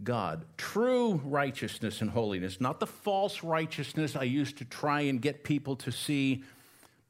God. 0.03 0.45
True 0.57 1.21
righteousness 1.23 2.01
and 2.01 2.09
holiness, 2.09 2.61
not 2.61 2.79
the 2.79 2.87
false 2.87 3.43
righteousness 3.43 4.15
I 4.15 4.23
used 4.23 4.57
to 4.57 4.65
try 4.65 5.01
and 5.01 5.21
get 5.21 5.43
people 5.43 5.75
to 5.77 5.91
see 5.91 6.43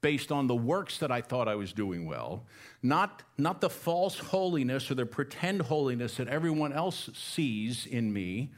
based 0.02 0.32
on 0.32 0.48
the 0.48 0.56
works 0.56 1.00
that 1.00 1.12
I 1.12 1.22
thought 1.22 1.48
I 1.48 1.56
was 1.56 1.74
doing 1.74 2.06
well, 2.06 2.46
not, 2.82 3.24
not 3.38 3.60
the 3.62 3.70
false 3.70 4.18
holiness 4.18 4.90
or 4.90 4.96
the 4.96 5.06
pretend 5.06 5.64
holiness 5.64 6.16
that 6.16 6.28
everyone 6.30 6.72
else 6.72 7.10
sees 7.14 7.86
in 7.86 8.14
me 8.14 8.50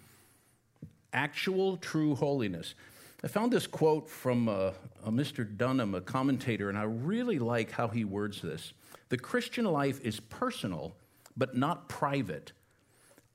actual 1.14 1.78
true 1.78 2.16
holiness. 2.16 2.76
I 3.24 3.28
found 3.28 3.54
this 3.54 3.68
quote 3.68 4.10
from 4.10 4.50
uh, 4.50 4.72
Mr. 5.06 5.46
Dunnam, 5.46 5.96
a 5.96 6.02
commentator, 6.02 6.70
and 6.70 6.78
I 6.78 6.84
really 6.84 7.38
like 7.38 7.72
how 7.72 7.88
he 7.88 8.04
words 8.04 8.42
this. 8.42 8.74
The 9.10 9.18
Christian 9.18 9.66
life 9.66 10.02
is 10.02 10.20
personal, 10.20 10.96
but 11.38 11.56
not 11.56 11.88
private. 11.88 12.52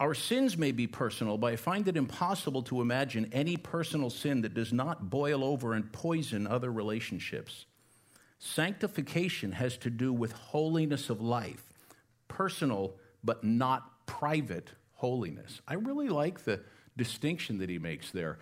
Our 0.01 0.13
sins 0.13 0.59
may 0.59 0.73
be 0.73 0.89
personal, 0.89 1.39
but 1.39 1.53
I 1.53 1.57
find 1.57 1.87
it 1.87 1.97
impossible 1.97 2.63
to 2.65 2.81
imagine 2.81 3.31
any 3.33 3.57
personal 3.57 4.11
sin 4.11 4.43
that 4.43 4.55
does 4.55 4.73
not 4.73 5.09
boil 5.09 5.45
over 5.45 5.75
and 5.75 5.91
poison 5.93 6.49
other 6.49 6.73
relationships. 6.73 7.67
Sanctification 8.41 9.53
has 9.53 9.77
to 9.79 9.91
do 9.91 10.13
with 10.13 10.33
holiness 10.33 11.11
of 11.11 11.21
life, 11.21 11.73
personal, 12.27 12.97
but 13.23 13.45
not 13.45 14.07
private 14.07 14.73
holiness. 14.95 15.61
I 15.69 15.75
really 15.75 16.09
like 16.09 16.45
the 16.45 16.61
distinction 16.97 17.59
that 17.59 17.71
he 17.71 17.79
makes 17.79 18.11
there. 18.11 18.39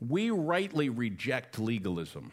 We 0.00 0.30
rightly 0.30 0.88
reject 0.88 1.58
legalism. 1.58 2.32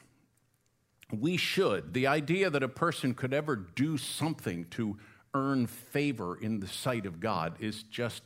We 1.12 1.38
should. 1.38 1.94
The 1.94 2.08
idea 2.08 2.50
that 2.50 2.64
a 2.64 2.70
person 2.70 3.14
could 3.14 3.34
ever 3.34 3.56
do 3.56 3.98
something 3.98 4.66
to 4.72 4.98
earn 5.34 5.68
favor 5.68 6.36
in 6.36 6.60
the 6.60 6.68
sight 6.68 7.06
of 7.06 7.20
God 7.20 7.56
is 7.60 7.84
just, 7.84 8.24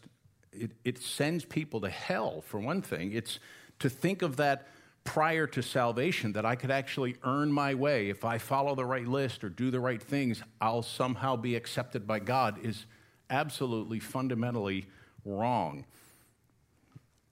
it, 0.52 0.72
it 0.84 0.98
sends 1.00 1.46
people 1.46 1.82
to 1.82 1.90
hell, 1.90 2.42
for 2.42 2.60
one 2.60 2.82
thing. 2.82 3.14
It's 3.14 3.40
to 3.80 3.90
think 3.90 4.22
of 4.22 4.38
that 4.38 4.68
prior 5.04 5.48
to 5.48 5.62
salvation 5.62 6.34
that 6.34 6.46
I 6.46 6.56
could 6.56 6.72
actually 6.72 7.16
earn 7.24 7.52
my 7.52 7.76
way. 7.76 8.10
If 8.10 8.26
I 8.26 8.38
follow 8.38 8.76
the 8.76 8.86
right 8.86 9.08
list 9.08 9.44
or 9.44 9.50
do 9.50 9.72
the 9.72 9.80
right 9.80 10.02
things, 10.02 10.44
I'll 10.60 10.84
somehow 10.84 11.38
be 11.38 11.56
accepted 11.56 12.06
by 12.06 12.20
God 12.20 12.66
is 12.66 12.86
absolutely 13.30 14.00
fundamentally 14.00 14.88
wrong. 15.24 15.86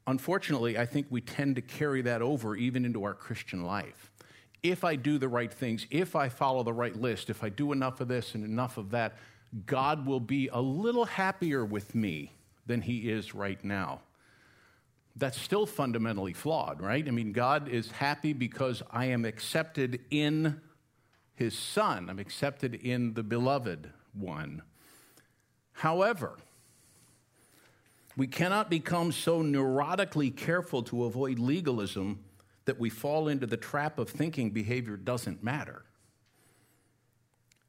Unfortunately, 0.08 0.78
I 0.78 0.86
think 0.86 1.08
we 1.10 1.22
tend 1.22 1.56
to 1.56 1.62
carry 1.62 2.02
that 2.04 2.22
over 2.22 2.56
even 2.56 2.86
into 2.86 3.04
our 3.04 3.14
Christian 3.14 3.64
life. 3.64 4.12
If 4.62 4.84
I 4.84 4.96
do 4.96 5.18
the 5.18 5.28
right 5.28 5.52
things, 5.52 5.86
if 5.90 6.16
I 6.16 6.30
follow 6.30 6.64
the 6.64 6.74
right 6.74 6.96
list, 6.96 7.30
if 7.30 7.44
I 7.44 7.50
do 7.50 7.72
enough 7.72 8.02
of 8.02 8.08
this 8.08 8.36
and 8.36 8.44
enough 8.44 8.78
of 8.78 8.92
that, 8.92 9.18
God 9.66 10.06
will 10.06 10.20
be 10.20 10.50
a 10.50 10.62
little 10.62 11.06
happier 11.06 11.64
with 11.64 11.96
me 11.96 12.32
than 12.66 12.82
he 12.82 13.10
is 13.10 13.34
right 13.34 13.64
now. 13.64 14.02
That's 15.16 15.40
still 15.40 15.66
fundamentally 15.66 16.34
flawed, 16.34 16.82
right? 16.82 17.08
I 17.08 17.12
mean, 17.12 17.32
God 17.32 17.70
is 17.70 17.92
happy 17.92 18.34
because 18.34 18.84
I 18.92 19.06
am 19.06 19.24
accepted 19.24 20.02
in 20.12 20.60
his 21.36 21.58
son, 21.58 22.10
I'm 22.10 22.20
accepted 22.20 22.76
in 22.76 23.14
the 23.14 23.24
beloved 23.24 23.92
one. 24.14 24.62
However, 25.74 26.38
we 28.18 28.28
cannot 28.28 28.70
become 28.70 29.12
so 29.12 29.42
neurotically 29.42 30.36
careful 30.36 30.84
to 30.84 31.06
avoid 31.06 31.40
legalism 31.40 32.20
that 32.66 32.80
we 32.80 32.90
fall 32.90 33.28
into 33.28 33.46
the 33.46 33.58
trap 33.58 34.00
of 34.00 34.10
thinking 34.10 34.50
behavior 34.50 34.98
doesn't 34.98 35.44
matter. 35.44 35.84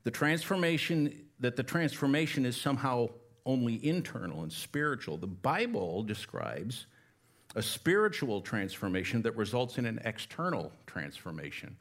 The 0.04 0.10
transformation, 0.10 1.26
that 1.40 1.56
the 1.56 1.62
transformation 1.62 2.46
is 2.46 2.56
somehow 2.56 3.08
only 3.44 3.84
internal 3.84 4.42
and 4.42 4.52
spiritual. 4.52 5.16
The 5.16 5.26
Bible 5.26 6.02
describes 6.02 6.86
a 7.54 7.62
spiritual 7.62 8.40
transformation 8.40 9.22
that 9.22 9.36
results 9.36 9.78
in 9.78 9.86
an 9.86 10.00
external 10.04 10.72
transformation. 10.86 11.76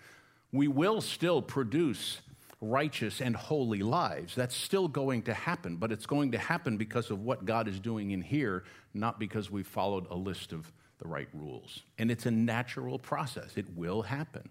We 0.51 0.67
will 0.67 1.01
still 1.01 1.41
produce 1.41 2.21
righteous 2.69 3.21
and 3.21 3.35
holy 3.35 3.79
lives. 3.79 4.35
That's 4.35 4.55
still 4.55 4.87
going 4.87 5.23
to 5.23 5.33
happen, 5.33 5.77
but 5.77 5.91
it's 5.91 6.05
going 6.05 6.31
to 6.31 6.37
happen 6.37 6.77
because 6.77 7.11
of 7.11 7.21
what 7.23 7.45
God 7.45 7.67
is 7.67 7.79
doing 7.79 8.11
in 8.11 8.21
here, 8.21 8.63
not 8.93 9.19
because 9.19 9.49
we 9.49 9.63
followed 9.63 10.07
a 10.09 10.15
list 10.15 10.53
of 10.53 10.71
the 10.99 11.07
right 11.07 11.27
rules. 11.33 11.83
And 11.97 12.09
it's 12.09 12.25
a 12.25 12.31
natural 12.31 12.99
process, 12.99 13.57
it 13.57 13.65
will 13.75 14.01
happen. 14.01 14.49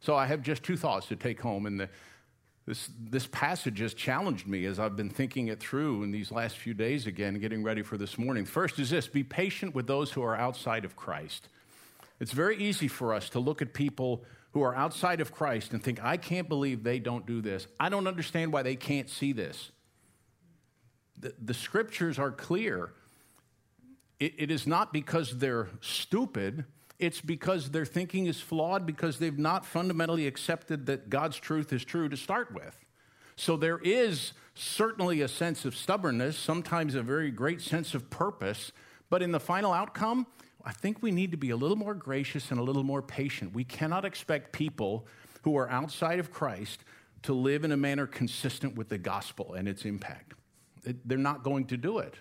So 0.00 0.14
I 0.14 0.26
have 0.26 0.42
just 0.42 0.62
two 0.62 0.76
thoughts 0.76 1.06
to 1.08 1.16
take 1.16 1.40
home. 1.40 1.64
And 1.66 1.80
the, 1.80 1.88
this, 2.66 2.90
this 2.98 3.26
passage 3.26 3.78
has 3.80 3.94
challenged 3.94 4.46
me 4.46 4.66
as 4.66 4.78
I've 4.78 4.96
been 4.96 5.10
thinking 5.10 5.48
it 5.48 5.60
through 5.60 6.02
in 6.02 6.10
these 6.10 6.30
last 6.30 6.58
few 6.58 6.74
days 6.74 7.06
again, 7.06 7.38
getting 7.38 7.62
ready 7.62 7.82
for 7.82 7.96
this 7.96 8.18
morning. 8.18 8.44
First 8.44 8.78
is 8.78 8.90
this 8.90 9.08
be 9.08 9.24
patient 9.24 9.74
with 9.74 9.86
those 9.86 10.12
who 10.12 10.22
are 10.22 10.36
outside 10.36 10.84
of 10.84 10.94
Christ. 10.94 11.48
It's 12.20 12.32
very 12.32 12.56
easy 12.58 12.88
for 12.88 13.12
us 13.12 13.30
to 13.30 13.38
look 13.40 13.60
at 13.60 13.74
people 13.74 14.24
who 14.54 14.62
are 14.62 14.74
outside 14.74 15.20
of 15.20 15.32
Christ 15.32 15.72
and 15.72 15.82
think, 15.82 16.02
I 16.02 16.16
can't 16.16 16.48
believe 16.48 16.84
they 16.84 17.00
don't 17.00 17.26
do 17.26 17.42
this. 17.42 17.66
I 17.78 17.88
don't 17.88 18.06
understand 18.06 18.52
why 18.52 18.62
they 18.62 18.76
can't 18.76 19.10
see 19.10 19.32
this. 19.32 19.72
The, 21.18 21.34
the 21.44 21.54
scriptures 21.54 22.20
are 22.20 22.30
clear. 22.30 22.92
It, 24.20 24.34
it 24.38 24.50
is 24.52 24.64
not 24.64 24.92
because 24.92 25.38
they're 25.38 25.68
stupid, 25.80 26.64
it's 27.00 27.20
because 27.20 27.72
their 27.72 27.84
thinking 27.84 28.26
is 28.26 28.40
flawed 28.40 28.86
because 28.86 29.18
they've 29.18 29.36
not 29.36 29.66
fundamentally 29.66 30.28
accepted 30.28 30.86
that 30.86 31.10
God's 31.10 31.36
truth 31.36 31.72
is 31.72 31.84
true 31.84 32.08
to 32.08 32.16
start 32.16 32.54
with. 32.54 32.78
So 33.34 33.56
there 33.56 33.80
is 33.82 34.34
certainly 34.54 35.20
a 35.20 35.26
sense 35.26 35.64
of 35.64 35.74
stubbornness, 35.74 36.38
sometimes 36.38 36.94
a 36.94 37.02
very 37.02 37.32
great 37.32 37.60
sense 37.60 37.92
of 37.92 38.08
purpose, 38.08 38.70
but 39.10 39.20
in 39.20 39.32
the 39.32 39.40
final 39.40 39.72
outcome, 39.72 40.28
I 40.64 40.72
think 40.72 41.02
we 41.02 41.10
need 41.10 41.30
to 41.32 41.36
be 41.36 41.50
a 41.50 41.56
little 41.56 41.76
more 41.76 41.94
gracious 41.94 42.50
and 42.50 42.58
a 42.58 42.62
little 42.62 42.84
more 42.84 43.02
patient. 43.02 43.52
We 43.52 43.64
cannot 43.64 44.04
expect 44.04 44.52
people 44.52 45.06
who 45.42 45.56
are 45.58 45.68
outside 45.68 46.18
of 46.18 46.30
Christ 46.30 46.84
to 47.24 47.34
live 47.34 47.64
in 47.64 47.72
a 47.72 47.76
manner 47.76 48.06
consistent 48.06 48.74
with 48.74 48.88
the 48.88 48.98
gospel 48.98 49.54
and 49.54 49.68
its 49.68 49.84
impact. 49.84 50.34
They're 51.04 51.18
not 51.18 51.42
going 51.42 51.66
to 51.66 51.76
do 51.76 51.98
it. 51.98 52.14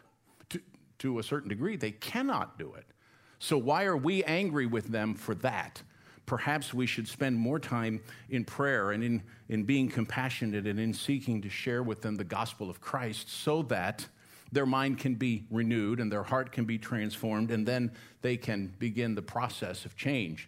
To, 0.50 0.62
to 1.00 1.20
a 1.20 1.24
certain 1.24 1.50
degree, 1.50 1.78
they 1.78 1.92
cannot 1.92 2.58
do 2.60 2.74
it. 2.74 2.86
So, 3.40 3.58
why 3.58 3.86
are 3.86 3.98
we 3.98 4.24
angry 4.24 4.66
with 4.66 4.88
them 4.88 5.16
for 5.16 5.36
that? 5.36 5.82
Perhaps 6.26 6.74
we 6.74 6.86
should 6.86 7.08
spend 7.08 7.38
more 7.38 7.60
time 7.60 8.02
in 8.30 8.46
prayer 8.46 8.92
and 8.92 9.04
in, 9.04 9.24
in 9.50 9.64
being 9.64 9.90
compassionate 9.90 10.66
and 10.66 10.80
in 10.80 10.94
seeking 10.94 11.42
to 11.42 11.50
share 11.50 11.84
with 11.84 12.02
them 12.02 12.16
the 12.16 12.24
gospel 12.24 12.70
of 12.70 12.80
Christ 12.80 13.30
so 13.30 13.62
that 13.64 14.08
their 14.54 14.66
mind 14.66 15.00
can 15.00 15.16
be 15.16 15.46
renewed 15.50 16.00
and 16.00 16.12
their 16.12 16.24
heart 16.24 16.52
can 16.52 16.66
be 16.66 16.78
transformed, 16.78 17.52
and 17.52 17.68
then 17.68 17.92
they 18.22 18.38
can 18.38 18.74
begin 18.80 19.16
the 19.16 19.22
process 19.22 19.86
of 19.86 19.96
change. 19.96 20.48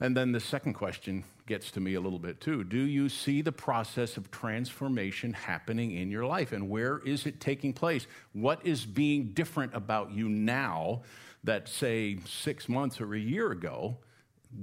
And 0.00 0.16
then 0.16 0.32
the 0.32 0.40
second 0.40 0.74
question 0.74 1.24
gets 1.46 1.70
to 1.72 1.80
me 1.80 1.94
a 1.94 2.00
little 2.00 2.18
bit 2.18 2.40
too. 2.40 2.62
Do 2.62 2.78
you 2.78 3.08
see 3.08 3.42
the 3.42 3.52
process 3.52 4.16
of 4.16 4.30
transformation 4.30 5.32
happening 5.32 5.92
in 5.92 6.10
your 6.10 6.26
life? 6.26 6.52
And 6.52 6.68
where 6.68 6.98
is 6.98 7.26
it 7.26 7.40
taking 7.40 7.72
place? 7.72 8.06
What 8.32 8.64
is 8.64 8.84
being 8.84 9.32
different 9.32 9.74
about 9.74 10.12
you 10.12 10.28
now 10.28 11.02
that, 11.44 11.68
say, 11.68 12.18
six 12.26 12.68
months 12.68 13.00
or 13.00 13.14
a 13.14 13.18
year 13.18 13.50
ago 13.50 13.96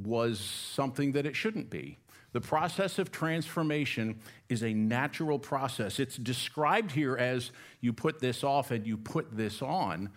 was 0.03 0.39
something 0.39 1.13
that 1.13 1.25
it 1.25 1.35
shouldn't 1.35 1.69
be? 1.69 1.97
The 2.35 2.41
process 2.41 2.99
of 2.99 3.13
transformation 3.13 4.19
is 4.49 4.61
a 4.61 4.73
natural 4.73 5.39
process. 5.39 6.01
It's 6.01 6.17
described 6.17 6.91
here 6.91 7.15
as 7.15 7.53
you 7.79 7.93
put 7.93 8.19
this 8.19 8.43
off 8.43 8.71
and 8.71 8.85
you 8.85 8.97
put 8.97 9.37
this 9.37 9.61
on 9.61 10.09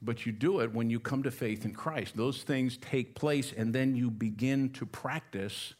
but 0.00 0.24
you 0.24 0.32
do 0.32 0.60
it 0.60 0.72
when 0.72 0.88
you 0.88 0.98
come 0.98 1.22
to 1.24 1.30
faith 1.30 1.66
in 1.66 1.74
Christ. 1.74 2.16
Those 2.16 2.42
things 2.42 2.78
take 2.78 3.14
place, 3.14 3.52
and 3.54 3.74
then 3.74 3.94
you 3.94 4.10
begin 4.10 4.70
to 4.70 4.86
practice 4.86 5.74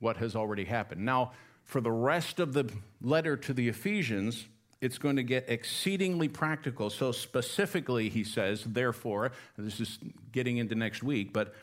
what 0.00 0.16
has 0.16 0.34
already 0.34 0.64
happened. 0.64 1.04
Now, 1.04 1.30
for 1.62 1.80
the 1.80 1.92
rest 1.92 2.40
of 2.40 2.52
the 2.52 2.68
letter 3.00 3.36
to 3.36 3.54
the 3.54 3.68
Ephesians, 3.68 4.46
it's 4.80 4.98
going 4.98 5.14
to 5.14 5.22
get 5.22 5.48
exceedingly 5.48 6.26
practical. 6.26 6.90
So, 6.90 7.12
specifically, 7.12 8.08
he 8.08 8.24
says, 8.24 8.64
therefore, 8.64 9.30
this 9.56 9.78
is 9.78 10.00
getting 10.32 10.56
into 10.56 10.74
next 10.74 11.04
week, 11.04 11.32
but 11.32 11.54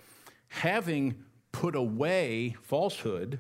having 0.48 1.26
put 1.52 1.76
away 1.76 2.56
falsehood, 2.62 3.40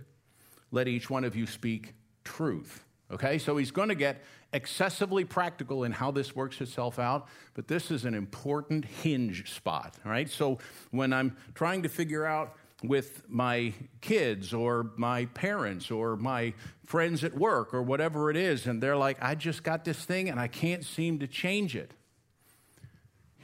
let 0.71 0.87
each 0.87 1.09
one 1.09 1.23
of 1.23 1.35
you 1.35 1.45
speak 1.47 1.93
truth. 2.23 2.85
Okay, 3.11 3.37
so 3.37 3.57
he's 3.57 3.71
going 3.71 3.89
to 3.89 3.95
get 3.95 4.23
excessively 4.53 5.25
practical 5.25 5.83
in 5.83 5.91
how 5.91 6.11
this 6.11 6.35
works 6.35 6.61
itself 6.61 6.97
out, 6.97 7.27
but 7.53 7.67
this 7.67 7.91
is 7.91 8.05
an 8.05 8.13
important 8.13 8.85
hinge 8.85 9.51
spot. 9.51 9.95
All 10.05 10.11
right, 10.11 10.29
so 10.29 10.59
when 10.91 11.11
I'm 11.11 11.35
trying 11.53 11.83
to 11.83 11.89
figure 11.89 12.25
out 12.25 12.55
with 12.83 13.23
my 13.29 13.73
kids 13.99 14.53
or 14.53 14.91
my 14.95 15.25
parents 15.25 15.91
or 15.91 16.15
my 16.15 16.53
friends 16.85 17.23
at 17.23 17.35
work 17.35 17.73
or 17.73 17.81
whatever 17.81 18.29
it 18.29 18.37
is, 18.37 18.65
and 18.65 18.81
they're 18.81 18.97
like, 18.97 19.17
I 19.21 19.35
just 19.35 19.63
got 19.63 19.85
this 19.85 20.03
thing 20.03 20.29
and 20.29 20.39
I 20.39 20.47
can't 20.47 20.83
seem 20.83 21.19
to 21.19 21.27
change 21.27 21.75
it. 21.75 21.93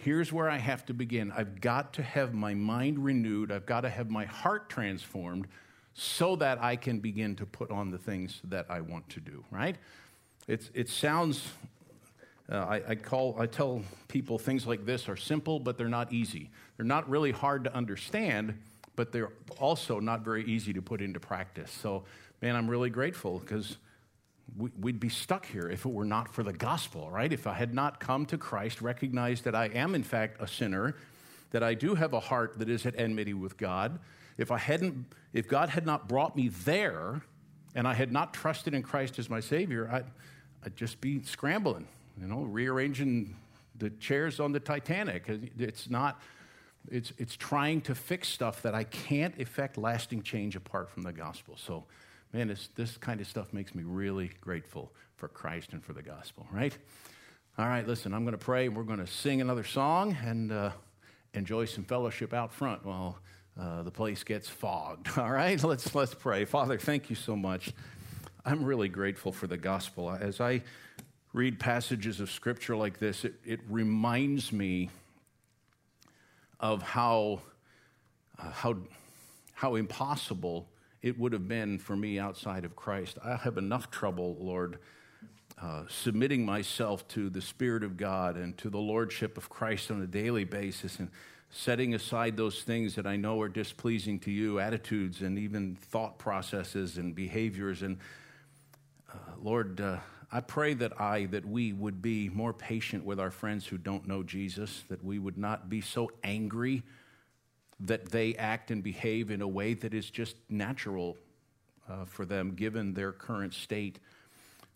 Here's 0.04 0.32
where 0.32 0.50
I 0.50 0.58
have 0.58 0.86
to 0.86 0.94
begin. 0.94 1.32
I've 1.32 1.60
got 1.60 1.94
to 1.94 2.04
have 2.04 2.34
my 2.34 2.54
mind 2.54 3.04
renewed, 3.04 3.52
I've 3.52 3.66
got 3.66 3.82
to 3.82 3.90
have 3.90 4.10
my 4.10 4.26
heart 4.26 4.70
transformed 4.70 5.48
so 5.94 6.36
that 6.36 6.62
I 6.62 6.76
can 6.76 7.00
begin 7.00 7.36
to 7.38 7.46
put 7.46 7.72
on 7.72 7.90
the 7.90 7.98
things 7.98 8.40
that 8.46 8.68
I 8.70 8.82
want 8.82 9.10
to 9.10 9.20
do, 9.20 9.44
right? 9.50 9.76
It's, 10.48 10.70
it 10.76 10.90
sounds, 10.90 11.50
uh, 12.52 12.58
I, 12.58 12.82
I, 12.90 12.96
call, 12.96 13.36
I 13.40 13.48
tell 13.48 13.82
people 14.08 14.38
things 14.38 14.68
like 14.68 14.86
this 14.86 15.10
are 15.10 15.18
simple, 15.18 15.60
but 15.60 15.78
they're 15.78 15.90
not 15.90 16.14
easy. 16.14 16.52
They're 16.78 16.86
not 16.86 17.10
really 17.10 17.32
hard 17.32 17.64
to 17.64 17.74
understand, 17.76 18.58
but 18.96 19.12
they're 19.12 19.32
also 19.58 20.00
not 20.00 20.22
very 20.22 20.46
easy 20.46 20.72
to 20.74 20.82
put 20.82 21.02
into 21.02 21.20
practice. 21.20 21.72
So, 21.72 22.04
man, 22.44 22.56
I'm 22.56 22.70
really 22.70 22.92
grateful 22.92 23.40
because 23.40 23.78
we, 24.56 24.70
would 24.80 25.00
be 25.00 25.10
stuck 25.10 25.46
here 25.46 25.70
if 25.70 25.86
it 25.86 25.92
were 25.92 26.06
not 26.06 26.34
for 26.34 26.44
the 26.44 26.54
gospel, 26.54 27.10
right? 27.10 27.32
If 27.32 27.48
I 27.48 27.54
had 27.54 27.74
not 27.74 28.00
come 28.00 28.26
to 28.28 28.38
Christ, 28.38 28.82
recognized 28.82 29.44
that 29.44 29.56
I 29.56 29.66
am, 29.66 29.96
in 29.96 30.04
fact, 30.04 30.42
a 30.42 30.48
sinner, 30.48 30.96
that 31.52 31.64
I 31.64 31.74
do 31.74 31.96
have 31.96 32.14
a 32.14 32.20
heart 32.20 32.60
that 32.60 32.70
is 32.70 32.86
at 32.86 32.98
enmity 33.00 33.34
with 33.34 33.58
God, 33.58 34.00
if 34.38 34.52
I 34.52 34.58
hadn't, 34.58 35.06
if 35.34 35.48
God 35.48 35.70
had 35.70 35.86
not 35.86 36.08
brought 36.08 36.36
me 36.36 36.50
there 36.50 37.22
and 37.76 37.88
I 37.88 37.94
had 37.94 38.12
not 38.12 38.34
trusted 38.34 38.74
in 38.74 38.84
Christ 38.84 39.20
as 39.20 39.30
my 39.30 39.40
Savior, 39.40 39.90
I'd, 39.92 40.06
I'd 40.64 40.76
just 40.76 41.02
be 41.02 41.24
scrambling, 41.24 41.88
you 42.20 42.28
know, 42.28 42.44
rearranging 42.44 43.36
the 43.78 43.90
chairs 43.92 44.40
on 44.40 44.52
the 44.52 44.60
Titanic. 44.60 45.26
It's 45.58 45.90
not, 45.90 46.22
it's, 46.90 47.14
it's 47.18 47.36
trying 47.36 47.82
to 47.82 47.96
fix 47.96 48.28
stuff 48.28 48.62
that 48.62 48.76
I 48.76 48.84
can't 48.84 49.38
effect 49.40 49.78
lasting 49.78 50.24
change 50.24 50.56
apart 50.56 50.90
from 50.90 51.04
the 51.04 51.14
gospel. 51.14 51.56
So, 51.58 51.86
man, 52.34 52.48
this 52.48 52.70
this 52.76 52.98
kind 52.98 53.22
of 53.22 53.28
stuff 53.28 53.54
makes 53.54 53.74
me 53.76 53.84
really 53.84 54.32
grateful 54.42 54.92
for 55.16 55.28
Christ 55.28 55.74
and 55.74 55.84
for 55.84 55.94
the 55.94 56.02
gospel, 56.02 56.46
right? 56.52 56.78
All 57.58 57.68
right, 57.68 57.88
listen, 57.88 58.14
I'm 58.14 58.24
going 58.24 58.34
to 58.34 58.38
pray. 58.38 58.70
We're 58.70 58.84
going 58.84 59.00
to 59.00 59.08
sing 59.08 59.42
another 59.42 59.64
song 59.64 60.16
and 60.24 60.52
uh, 60.52 60.72
enjoy 61.34 61.66
some 61.66 61.84
fellowship 61.84 62.34
out 62.34 62.54
front 62.54 62.86
while 62.86 63.18
uh, 63.60 63.82
the 63.82 63.92
place 63.92 64.24
gets 64.24 64.48
fogged. 64.48 65.10
All 65.18 65.32
right, 65.32 65.62
let's 65.64 65.94
let's 65.96 66.14
pray. 66.14 66.46
Father, 66.46 66.78
thank 66.78 67.10
you 67.10 67.16
so 67.16 67.36
much. 67.36 67.74
I'm 68.46 68.64
really 68.64 68.90
grateful 68.90 69.32
for 69.32 69.48
the 69.48 69.58
gospel. 69.58 70.12
As 70.12 70.40
I 70.40 70.62
read 71.34 71.60
passages 71.60 72.20
of 72.20 72.32
scripture 72.32 72.76
like 72.76 73.00
this, 73.00 73.26
it, 73.26 73.34
it 73.46 73.60
reminds 73.70 74.52
me 74.52 74.90
of 76.60 76.82
how 76.82 77.42
uh, 78.40 78.52
how 78.52 78.78
how 79.54 79.76
impossible 79.76 80.68
it 81.02 81.18
would 81.20 81.34
have 81.34 81.48
been 81.48 81.80
for 81.80 81.96
me 81.96 82.20
outside 82.20 82.66
of 82.66 82.76
Christ. 82.76 83.18
I 83.24 83.36
have 83.36 83.58
enough 83.58 83.92
trouble, 83.92 84.38
Lord. 84.40 84.80
Uh, 85.60 85.84
submitting 85.90 86.46
myself 86.46 87.08
to 87.08 87.32
the 87.32 87.42
Spirit 87.42 87.84
of 87.84 87.98
God 87.98 88.38
and 88.38 88.56
to 88.60 88.70
the 88.70 88.78
Lordship 88.78 89.38
of 89.38 89.50
Christ 89.50 89.90
on 89.90 90.02
a 90.04 90.08
daily 90.08 90.44
basis. 90.44 91.00
And 91.00 91.10
setting 91.50 91.96
aside 91.96 92.38
those 92.38 92.62
things 92.62 92.96
that 92.96 93.08
I 93.08 93.16
know 93.16 93.42
are 93.42 93.50
displeasing 93.50 94.20
to 94.20 94.32
you, 94.32 94.60
attitudes 94.60 95.22
and 95.22 95.40
even 95.40 95.76
thought 95.76 96.20
processes 96.20 96.98
and 96.98 97.16
behaviors. 97.16 97.82
And 97.82 97.98
uh, 99.12 99.18
Lord, 99.42 99.82
uh, 99.82 99.98
I 100.32 100.42
pray 100.42 100.74
that 100.76 101.00
I, 101.00 101.26
that 101.28 101.46
we 101.46 101.72
would 101.74 102.02
be 102.02 102.30
more 102.30 102.54
patient 102.54 103.06
with 103.06 103.20
our 103.20 103.32
friends 103.32 103.66
who 103.66 103.78
don't 103.78 104.08
know 104.08 104.24
Jesus, 104.24 104.84
that 104.90 105.04
we 105.04 105.20
would 105.20 105.38
not 105.38 105.70
be 105.70 105.82
so 105.82 106.12
angry 106.24 106.84
that 107.80 108.10
they 108.10 108.36
act 108.36 108.72
and 108.72 108.84
behave 108.84 109.30
in 109.30 109.42
a 109.42 109.48
way 109.48 109.74
that 109.74 109.94
is 109.94 110.10
just 110.10 110.36
natural 110.50 111.18
uh, 111.90 112.06
for 112.06 112.26
them 112.26 112.52
given 112.56 112.94
their 112.94 113.12
current 113.12 113.54
state. 113.54 114.00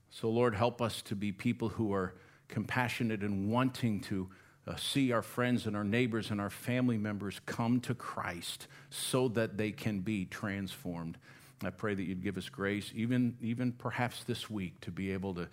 So, 0.10 0.30
Lord, 0.30 0.56
help 0.56 0.82
us 0.82 1.02
to 1.04 1.16
be 1.16 1.32
people 1.32 1.70
who 1.70 1.94
are 1.94 2.14
compassionate 2.48 3.22
and 3.22 3.50
wanting 3.50 4.02
to 4.02 4.30
uh, 4.68 4.76
see 4.76 5.12
our 5.12 5.22
friends 5.22 5.66
and 5.66 5.76
our 5.76 5.84
neighbors 5.84 6.30
and 6.30 6.40
our 6.40 6.50
family 6.50 6.98
members 6.98 7.42
come 7.46 7.80
to 7.82 7.96
Christ 7.96 8.68
so 8.90 9.28
that 9.30 9.58
they 9.58 9.72
can 9.72 10.02
be 10.02 10.26
transformed. 10.26 11.18
I 11.64 11.70
pray 11.70 11.94
that 11.94 12.04
you'd 12.04 12.24
give 12.24 12.38
us 12.38 12.50
grace, 12.50 12.92
even, 12.96 13.38
even 13.42 13.72
perhaps 13.72 14.24
this 14.24 14.50
week, 14.50 14.80
to 14.82 14.92
be 14.92 15.12
able 15.12 15.34
to, 15.36 15.48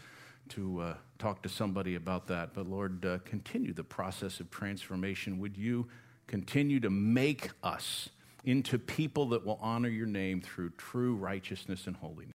to 0.51 0.81
uh, 0.81 0.95
talk 1.19 1.43
to 1.43 1.49
somebody 1.49 1.95
about 1.95 2.27
that. 2.29 2.55
But 2.55 2.69
Lord, 2.69 3.05
uh, 3.05 3.19
continue 3.25 3.73
the 3.73 3.85
process 3.85 4.41
of 4.41 4.51
transformation. 4.51 5.39
Would 5.39 5.57
you 5.57 5.87
continue 6.29 6.79
to 6.81 6.91
make 6.91 7.51
us 7.65 8.11
into 8.45 8.79
people 8.79 9.31
that 9.31 9.45
will 9.45 9.59
honor 9.61 9.89
your 9.89 10.07
name 10.07 10.41
through 10.41 10.71
true 10.79 11.17
righteousness 11.17 11.87
and 11.87 11.97
holiness? 11.97 12.27